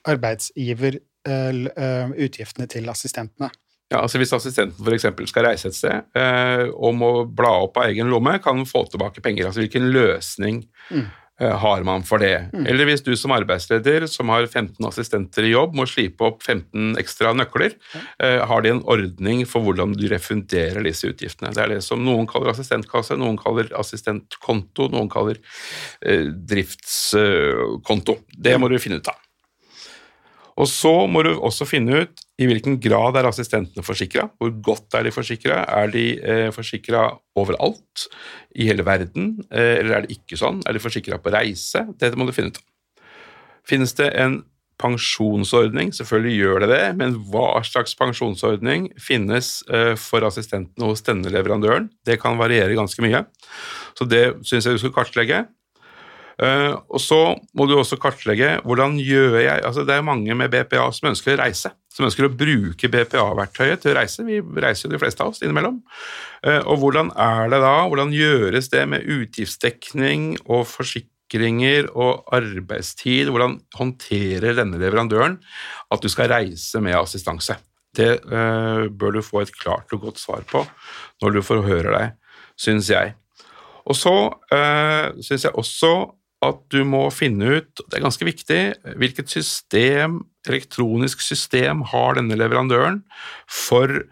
[0.07, 3.49] arbeidsgiver eh, eh, utgiftene til assistentene.
[3.89, 7.77] Ja, altså Hvis assistenten for eksempel skal reise et sted eh, og må bla opp
[7.79, 9.47] av egen lomme, kan få tilbake penger.
[9.47, 11.05] Altså Hvilken løsning Mm.
[11.39, 12.49] eh, har man for det?
[12.65, 16.95] Eller hvis du som arbeidsleder som har 15 assistenter i jobb, må slipe opp 15
[16.97, 17.75] ekstra nøkler,
[18.19, 21.53] eh, har de en ordning for hvordan du refunderer disse utgiftene?
[21.53, 25.37] Det er det som noen kaller assistentkasse, noen kaller assistentkonto, noen kaller
[26.01, 28.17] eh, driftskonto.
[28.37, 29.19] det må du finne ut av.
[30.57, 34.27] Og så må du også finne ut i hvilken grad er assistentene forsikra.
[34.37, 35.63] Hvor godt er de forsikra?
[35.79, 38.05] Er de eh, forsikra overalt
[38.57, 40.61] i hele verden, eh, eller er det ikke sånn?
[40.67, 41.87] Er de forsikra på reise?
[41.97, 42.67] Dette må du finne ut av.
[43.67, 44.43] Finnes det en
[44.77, 45.89] pensjonsordning?
[45.97, 51.89] Selvfølgelig gjør det det, men hva slags pensjonsordning finnes eh, for assistentene hos denne leverandøren?
[52.05, 53.25] Det kan variere ganske mye,
[53.97, 55.47] så det syns jeg du skal kartlegge.
[56.37, 57.17] Uh, og så
[57.57, 61.33] må du også kartlegge hvordan gjør jeg altså Det er mange med BPA som ønsker
[61.33, 64.25] å reise, som ønsker å bruke BPA-verktøyet til å reise.
[64.27, 65.79] Vi reiser jo de fleste av oss innimellom.
[66.45, 67.73] Uh, og hvordan er det da?
[67.89, 73.33] Hvordan gjøres det med utgiftsdekning og forsikringer og arbeidstid?
[73.33, 75.39] Hvordan håndterer denne leverandøren
[75.89, 77.57] at du skal reise med assistanse?
[77.97, 80.67] Det uh, bør du få et klart og godt svar på
[81.23, 82.19] når du forhører deg,
[82.61, 83.17] syns jeg.
[83.87, 84.13] Og så
[84.51, 85.91] øh, syns jeg også
[86.45, 88.61] at du må finne ut, det er ganske viktig,
[89.01, 93.01] hvilket system, elektronisk system har denne leverandøren
[93.49, 94.03] for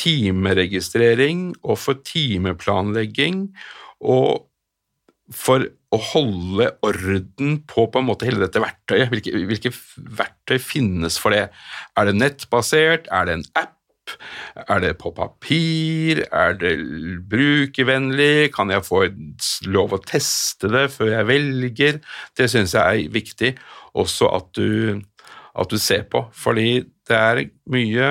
[0.00, 3.48] timeregistrering og for timeplanlegging
[4.04, 4.46] og
[5.32, 9.08] for å holde orden på på en måte hele dette verktøyet.
[9.12, 9.72] Hvilke, hvilke
[10.18, 11.48] verktøy finnes for det?
[11.98, 13.10] Er det nettbasert?
[13.12, 13.75] Er det en app?
[14.66, 16.22] Er det på papir?
[16.30, 16.74] Er det
[17.30, 18.52] brukervennlig?
[18.56, 19.04] Kan jeg få
[19.70, 22.00] lov å teste det før jeg velger?
[22.36, 23.54] Det syns jeg er viktig
[23.96, 25.00] også at du,
[25.56, 28.10] at du, ser på, fordi det er mye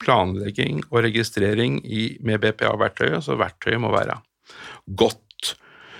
[0.00, 4.18] planlegging og registrering i, med BPA-verktøyet, så verktøyet må være
[4.96, 5.56] godt.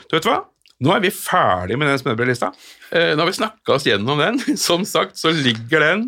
[0.09, 0.41] Du vet hva?
[0.85, 2.51] Nå er vi ferdig med den smørbrødlista.
[2.93, 4.41] Eh, nå har vi snakka oss gjennom den.
[4.67, 6.03] Som sagt så ligger den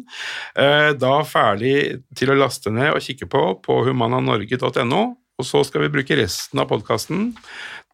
[0.61, 5.03] eh, da ferdig til å laste ned og kikke på på humananorge.no.
[5.39, 7.31] Og så skal vi bruke resten av podkasten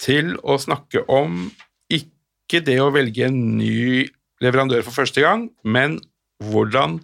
[0.02, 1.46] til å snakke om
[1.92, 4.08] ikke det å velge en ny
[4.42, 6.00] leverandør for første gang, men
[6.42, 6.98] hvordan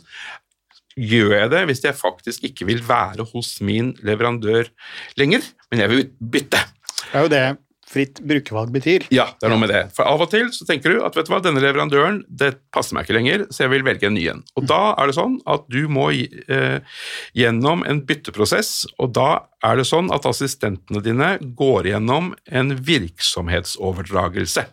[0.98, 4.72] gjør jeg det hvis jeg faktisk ikke vil være hos min leverandør
[5.20, 6.64] lenger, men jeg vil bytte?
[7.04, 7.44] Det er jo det
[7.90, 9.06] fritt brukervalg betyr.
[9.14, 9.82] Ja, det er noe med det.
[9.96, 12.96] For av og til så tenker du at vet du hva, denne leverandøren det passer
[12.96, 14.42] meg ikke lenger, så jeg vil velge en ny en.
[14.60, 17.00] Og da er det sånn at du må eh,
[17.36, 18.72] gjennom en bytteprosess,
[19.02, 19.30] og da
[19.66, 24.66] er det sånn at assistentene dine går gjennom en virksomhetsoverdragelse.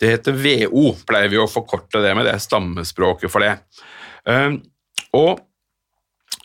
[0.00, 3.56] Det heter VO, pleier vi å forkorte det med, det er stammespråket for det.
[4.26, 4.60] Um,
[5.16, 5.42] og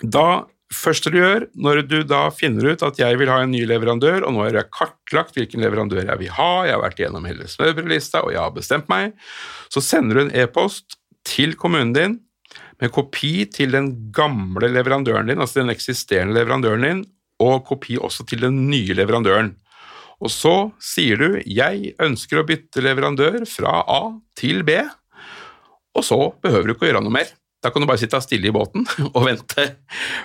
[0.02, 3.62] da første du gjør, når du da finner ut at jeg vil ha en ny
[3.70, 7.28] leverandør, og nå har jeg kartlagt hvilken leverandør jeg vil ha, jeg har vært gjennom
[7.28, 9.16] hele smørbrødlista, og jeg har bestemt meg,
[9.72, 12.20] så sender du en e-post til kommunen din
[12.82, 17.04] med kopi til den gamle leverandøren din, altså den eksisterende leverandøren din,
[17.42, 19.54] og kopi også til den nye leverandøren.
[20.22, 24.90] Og så sier du 'jeg ønsker å bytte leverandør fra A til B',
[25.96, 27.30] og så behøver du ikke å gjøre noe mer.
[27.62, 29.64] Da kan du bare sitte stille i båten og vente,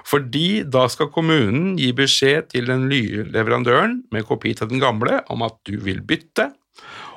[0.08, 5.14] fordi da skal kommunen gi beskjed til den nye leverandøren med kopi til den gamle
[5.32, 6.46] om at du vil bytte.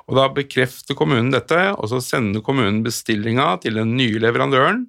[0.10, 4.88] Og Da bekrefter kommunen dette, og så sender kommunen bestillinga til den nye leverandøren.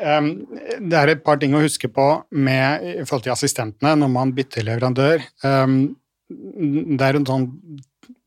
[0.00, 4.34] Det er et par ting å huske på med, i forhold til assistentene når man
[4.36, 5.24] bytter leverandør.
[5.40, 7.48] Det er en sånn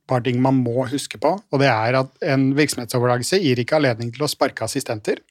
[0.10, 4.12] par ting man må huske på, og det er at en virksomhetsoverdragelse gir ikke anledning
[4.14, 5.22] til å sparke assistenter.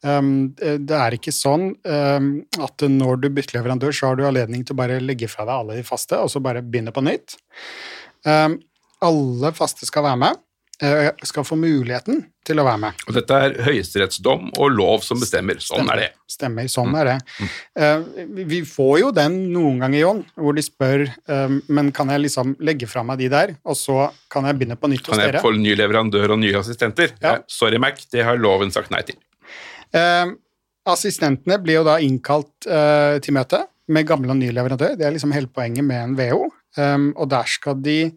[0.00, 4.80] Det er ikke sånn at når du bytter leverandør, så har du anledning til å
[4.80, 7.38] bare legge fra deg alle de faste, og så bare begynne på nytt.
[9.04, 10.40] alle faste skal være med.
[10.82, 13.02] Eh, skal få muligheten til å være med.
[13.06, 15.60] Og Dette er høyesterettsdom og lov som bestemmer.
[15.62, 15.94] Sånn Stemmer.
[15.94, 16.08] er det.
[16.34, 16.96] Stemmer, sånn mm.
[16.98, 17.18] er det.
[17.38, 18.40] Mm.
[18.50, 22.56] Vi får jo den noen ganger, Jon, hvor de spør eh, men kan jeg liksom
[22.66, 25.36] legge fra meg de der, og så kan jeg begynne på nytt hos dere.
[25.36, 27.14] Kan jeg få ny leverandør og nye assistenter?
[27.22, 27.36] Ja.
[27.46, 29.20] Sorry, Mac, det har loven sagt nei til.
[30.90, 33.62] Assistentene blir jo da innkalt til møte
[33.94, 34.98] med gamle og nye leverandør.
[34.98, 36.48] Det er liksom hele poenget med en VO.
[37.14, 38.10] Og der skal de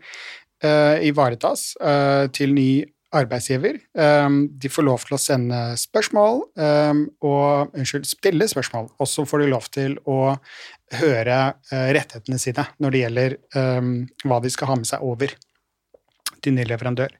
[1.05, 2.70] ivaretas uh, til ny
[3.18, 3.80] arbeidsgiver.
[3.95, 8.89] Um, de får lov til å sende spørsmål og unnskyld, stille spørsmål.
[8.99, 10.36] Og så får de lov til å
[10.99, 11.38] høre
[11.72, 13.38] rettighetene sine når det gjelder
[14.28, 15.32] hva de skal ha med seg over
[16.43, 17.15] til ny leverandør.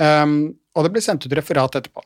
[0.00, 2.00] og det blir sendt ut referat etterpå.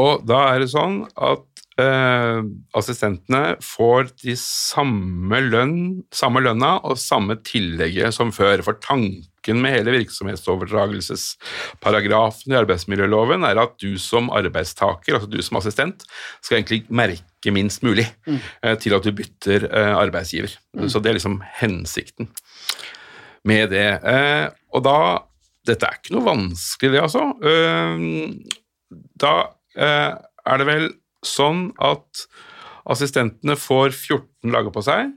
[0.00, 1.44] Og da er det sånn at
[1.76, 2.40] Uh,
[2.72, 5.74] assistentene får de samme lønn,
[6.08, 8.62] samme lønna og samme tillegget som før.
[8.64, 15.42] For tanken tanken med hele virksomhetsoverdragelsesparagrafen i arbeidsmiljøloven er at du som arbeidstaker, altså du
[15.42, 16.04] som assistent,
[16.42, 18.38] skal egentlig merke minst mulig Mm.
[18.62, 20.56] eh, til at du bytter arbeidsgiver.
[20.74, 20.88] arbeidsgiver.
[20.88, 22.28] Så det er liksom hensikten
[23.44, 24.00] med det.
[24.04, 25.18] Eh, og da
[25.66, 27.34] Dette er ikke noe vanskelig, det, altså.
[27.42, 27.98] Eh,
[29.18, 30.14] da eh,
[30.46, 30.90] er det vel
[31.24, 32.26] sånn at
[32.86, 35.10] assistentene får 14 dager på seg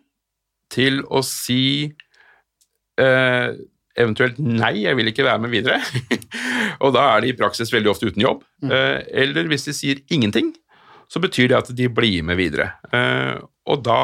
[0.72, 1.94] til å si
[2.98, 3.54] eh,
[4.00, 5.80] eventuelt nei, jeg vil ikke være med videre.
[6.84, 8.44] og da er de i praksis veldig ofte uten jobb.
[8.66, 10.54] Eh, eller hvis de sier ingenting,
[11.10, 12.72] så betyr det at de blir med videre.
[12.96, 13.40] Eh,
[13.70, 14.02] og da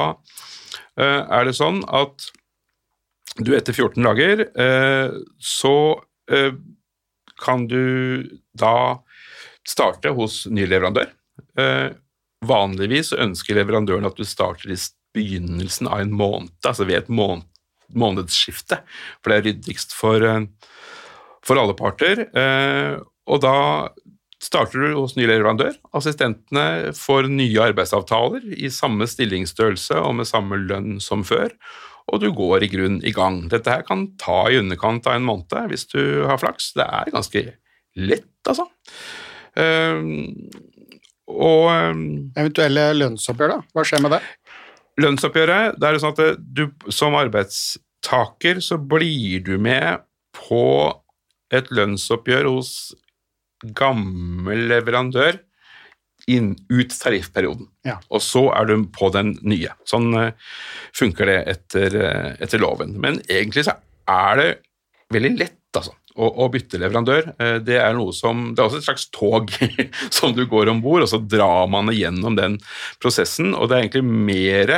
[0.99, 2.29] eh, er det sånn at
[3.41, 5.75] du etter 14 dager eh, så
[7.37, 8.23] kan du
[8.57, 9.03] da
[9.67, 11.09] starte hos ny leverandør.
[11.59, 11.89] Eh,
[12.45, 14.79] vanligvis ønsker leverandøren at du starter i
[15.15, 17.47] begynnelsen av en måned, altså ved et måned,
[17.93, 18.79] månedsskifte,
[19.21, 20.47] for det er ryddigst for, eh,
[21.45, 22.25] for alle parter.
[22.35, 23.89] Eh, og da
[24.41, 25.75] starter du hos ny leverandør.
[25.97, 31.53] Assistentene får nye arbeidsavtaler i samme stillingsstørrelse og med samme lønn som før,
[32.11, 33.47] og du går i grunn i gang.
[33.49, 36.73] Dette her kan ta i underkant av en måned hvis du har flaks.
[36.77, 37.45] Det er ganske
[37.95, 38.67] lett, altså.
[39.55, 40.35] Um,
[41.31, 42.01] og um,
[42.37, 43.61] Eventuelle lønnsoppgjør, da?
[43.73, 44.21] Hva skjer med det?
[45.01, 50.63] Lønnsoppgjøret, det er sånn at du som arbeidstaker så blir du med på
[51.55, 52.71] et lønnsoppgjør hos
[53.75, 55.39] gammel leverandør
[56.31, 57.67] inn, ut tariffperioden.
[57.85, 57.99] Ja.
[58.09, 59.75] Og så er du på den nye.
[59.87, 60.31] Sånn eh,
[60.95, 62.95] funker det etter, eh, etter loven.
[63.01, 63.75] Men egentlig så
[64.09, 64.49] er det
[65.13, 65.93] veldig lett, altså.
[66.15, 69.49] Å, å bytte leverandør, Eh, det er noe som Det er også et slags tog
[70.15, 72.55] som du går om bord, og så drar man gjennom den
[73.03, 74.71] prosessen, og det er egentlig mer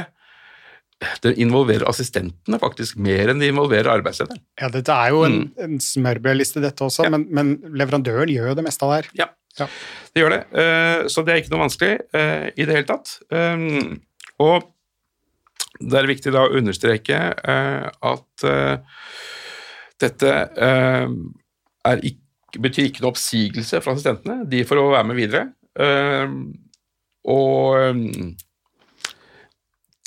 [1.21, 4.39] Det involverer assistentene faktisk mer enn det involverer arbeidslederen.
[4.57, 7.11] Ja, dette er jo en, en smørbrødliste, dette også, Mm.
[7.11, 7.17] Ja.
[7.17, 7.27] men,
[7.61, 9.11] men leverandøren gjør jo det meste av det her.
[9.21, 9.27] Ja,
[9.59, 9.67] Ja.
[10.13, 10.41] det gjør det.
[10.57, 13.13] Eh, Så det er ikke noe vanskelig eh, i det hele tatt.
[14.41, 14.65] Og
[15.77, 18.45] det er viktig da å understreke at
[20.01, 20.31] dette
[20.67, 21.07] eh,
[22.11, 24.45] ikke, betyr ikke noe oppsigelse fra assistentene.
[24.49, 25.43] De får å være med videre.
[25.77, 26.39] Um,
[27.27, 27.75] Og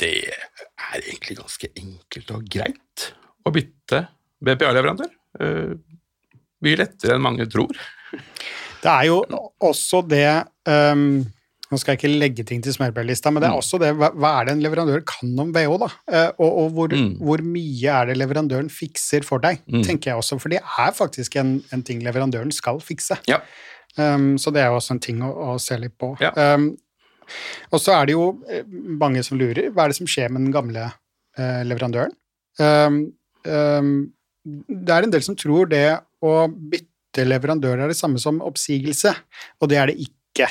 [0.00, 3.10] det er egentlig ganske enkelt og greit
[3.44, 4.06] å bytte
[4.40, 5.10] BPA-leverandør.
[5.40, 5.74] Eh,
[6.60, 7.72] Mye lettere enn mange tror.
[8.82, 9.20] Det er jo
[9.64, 10.26] også det
[10.68, 11.22] um,
[11.70, 13.60] Nå skal jeg ikke legge ting til smørbrødlista, men det er Mm.
[13.62, 15.88] også det hva, er det en leverandør kan om BH, da?
[16.10, 17.18] Eh, og og hvor, Mm.
[17.20, 19.84] hvor mye er det leverandøren fikser for deg, Mm.
[19.84, 20.40] tenker jeg også.
[20.40, 23.18] For det er faktisk en, en ting leverandøren skal fikse.
[23.28, 23.38] Ja.
[23.96, 26.16] Um, så det er jo også en ting å, å se litt på.
[26.20, 26.30] Ja.
[26.54, 26.76] Um,
[27.72, 29.70] og så er det jo eh, mange som lurer.
[29.70, 30.92] Hva er det som skjer med den gamle
[31.38, 32.10] uh, leverandøren?
[32.58, 33.12] Um,
[33.46, 34.12] um,
[34.68, 39.14] det er en del som tror det å bytte leverandør er det samme som oppsigelse,
[39.60, 40.48] og det er det ikke.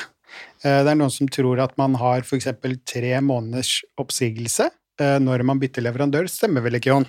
[0.64, 2.48] Eh, Det er noen som tror at man har f.eks.
[2.84, 4.68] tre måneders oppsigelse
[5.00, 6.28] eh, når man bytter leverandør.
[6.28, 7.08] Stemmer vel ikke, Jon?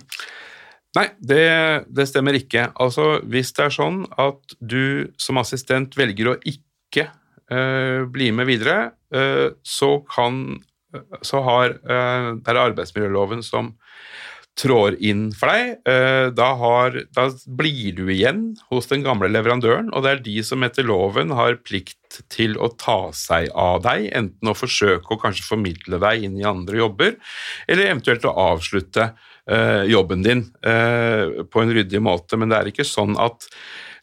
[0.98, 1.44] Nei, det,
[1.88, 2.70] det stemmer ikke.
[2.76, 7.06] Altså, hvis det er sånn at du som assistent velger å ikke
[7.48, 10.60] uh, bli med videre, uh, så kan
[11.24, 13.70] så har uh, Det er arbeidsmiljøloven som
[14.60, 15.80] trår inn for deg.
[15.88, 20.36] Eh, da, har, da blir du igjen hos den gamle leverandøren, og det er de
[20.46, 25.22] som etter loven har plikt til å ta seg av deg, enten å forsøke å
[25.22, 27.16] kanskje formidle deg inn i andre jobber,
[27.68, 29.12] eller eventuelt å avslutte
[29.48, 32.40] eh, jobben din eh, på en ryddig måte.
[32.40, 33.48] Men det er ikke sånn at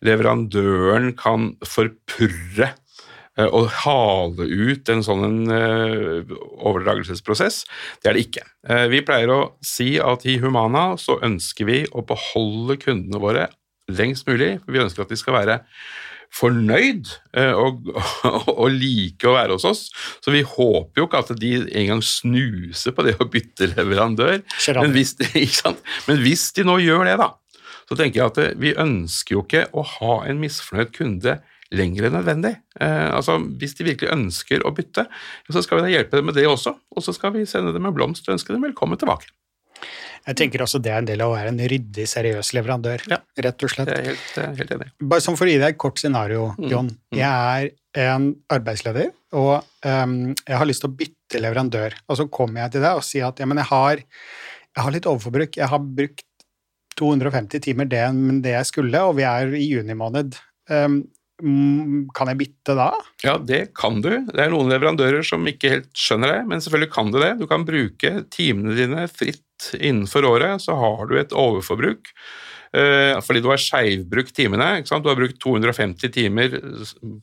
[0.05, 2.73] leverandøren kan forpurre
[3.39, 7.63] eh, og hale ut en sånn en, eh, overdragelsesprosess.
[8.03, 8.45] Det er det ikke.
[8.69, 13.49] Eh, vi pleier å si at i Humana så ønsker vi å beholde kundene våre
[13.89, 14.59] lengst mulig.
[14.67, 15.63] Vi ønsker at de skal være
[16.29, 17.09] fornøyd
[17.57, 17.87] og,
[18.29, 19.87] og, og like å være hos oss.
[20.21, 24.43] Så vi håper jo ikke at de engang snuser på det å bytte leverandør.
[24.77, 25.15] Men hvis?
[26.11, 27.31] Men hvis de nå gjør det, da,
[27.89, 31.39] så tenker jeg at vi ønsker jo ikke å ha en misfornøyd kunde
[31.75, 32.55] lenger enn nødvendig.
[32.81, 35.07] Eh, altså, Hvis de virkelig ønsker å bytte,
[35.53, 36.73] så skal vi da hjelpe dem med det også.
[36.97, 39.29] Og så skal vi sende dem en blomst og ønske dem velkommen tilbake.
[40.29, 43.19] Jeg tenker også det er en del av å være en ryddig, seriøs leverandør, Ja.
[43.39, 43.87] rett og slett.
[43.89, 44.89] Det er helt, helt enig.
[45.01, 46.91] Bare sånn for å gi deg et kort scenario, Mm, Jon.
[47.13, 51.95] Jeg er en arbeidsleder, og um, jeg har lyst til å bytte leverandør.
[52.09, 53.97] Og så kommer jeg til deg og sier at ja, men jeg har,
[54.77, 55.57] jeg har litt overforbruk.
[55.57, 56.25] Jeg har brukt
[56.99, 60.35] 250 timer det, men det jeg skulle, og vi er i juni måned.
[60.69, 61.05] Mm,
[61.39, 62.89] kan jeg bytte da?
[63.23, 64.11] Ja, det kan du.
[64.27, 67.33] Det er noen leverandører som ikke helt skjønner det, men selvfølgelig kan du det.
[67.39, 72.11] Du kan bruke timene dine fritt innenfor året, så har du et overforbruk
[72.77, 74.83] Eh, fordi du har skeivbrukt timene.
[74.85, 76.59] Du har brukt 250 timer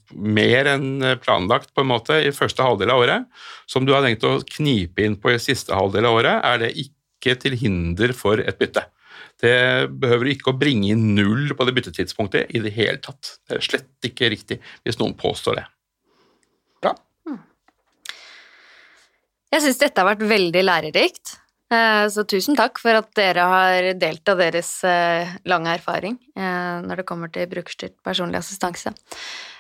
[0.10, 3.30] mer enn planlagt på en måte i første halvdel av året,
[3.70, 6.74] som du har tenkt å knipe inn på i siste halvdel av året, er det
[6.88, 8.88] ikke til hinder for et bytte.
[9.42, 13.38] Det behøver ikke å bringe inn null på det byttetidspunktet i det hele tatt.
[13.44, 15.66] Det er slett ikke riktig hvis noen påstår det.
[16.84, 16.94] Bra.
[19.52, 21.36] Jeg syns dette har vært veldig lærerikt.
[21.74, 26.82] Eh, Så tusen takk for at dere har delt av deres eh, lange erfaring eh,
[26.86, 28.94] når det kommer til brukerstyrt personlig assistanse.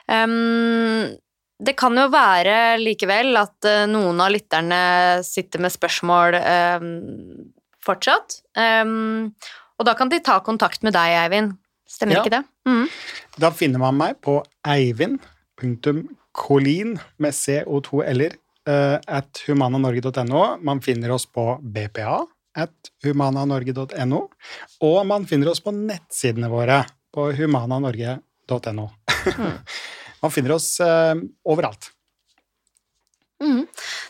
[0.05, 1.15] Um,
[1.57, 6.89] Det kan jo være likevel at noen av lytterne sitter med spørsmål um,
[7.79, 8.41] fortsatt.
[9.79, 11.49] Og da kan de ta kontakt med deg, Eivind.
[11.85, 12.21] Stemmer Ja.
[12.23, 12.43] ikke det?
[12.65, 12.87] Mm.
[13.37, 18.33] Da finner man meg på eivind.kolin med CO2-l-er
[18.67, 20.57] eh, at humananorge.no.
[20.65, 22.71] Man finner oss på bpa at
[23.03, 24.19] humananorge.no,
[24.87, 28.89] og man finner oss på nettsidene våre på humananorge.no.
[30.23, 31.91] man finner oss uh, overalt.
[33.43, 33.65] Mhm.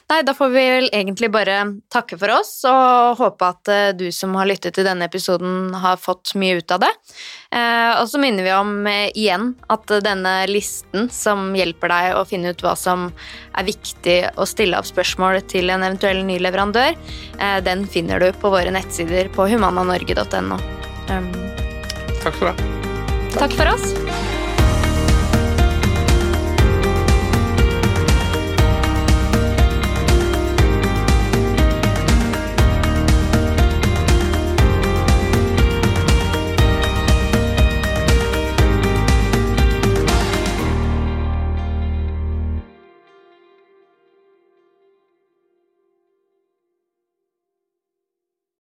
[0.09, 1.55] Nei, da får vi vel egentlig bare
[1.89, 5.97] takke for oss og håpe at eh, du som har lyttet til denne episoden, har
[5.97, 6.91] fått mye ut av det.
[7.49, 12.23] Eh, og så minner vi om eh, igjen at denne listen som hjelper deg å
[12.29, 13.07] finne ut hva som
[13.57, 16.93] er viktig å stille av spørsmål til en eventuell ny leverandør,
[17.65, 20.61] den finner du på våre nettsider på humananorge.no.
[21.09, 21.29] Um,
[22.21, 22.55] Takk du ha.
[23.37, 24.34] takk for oss.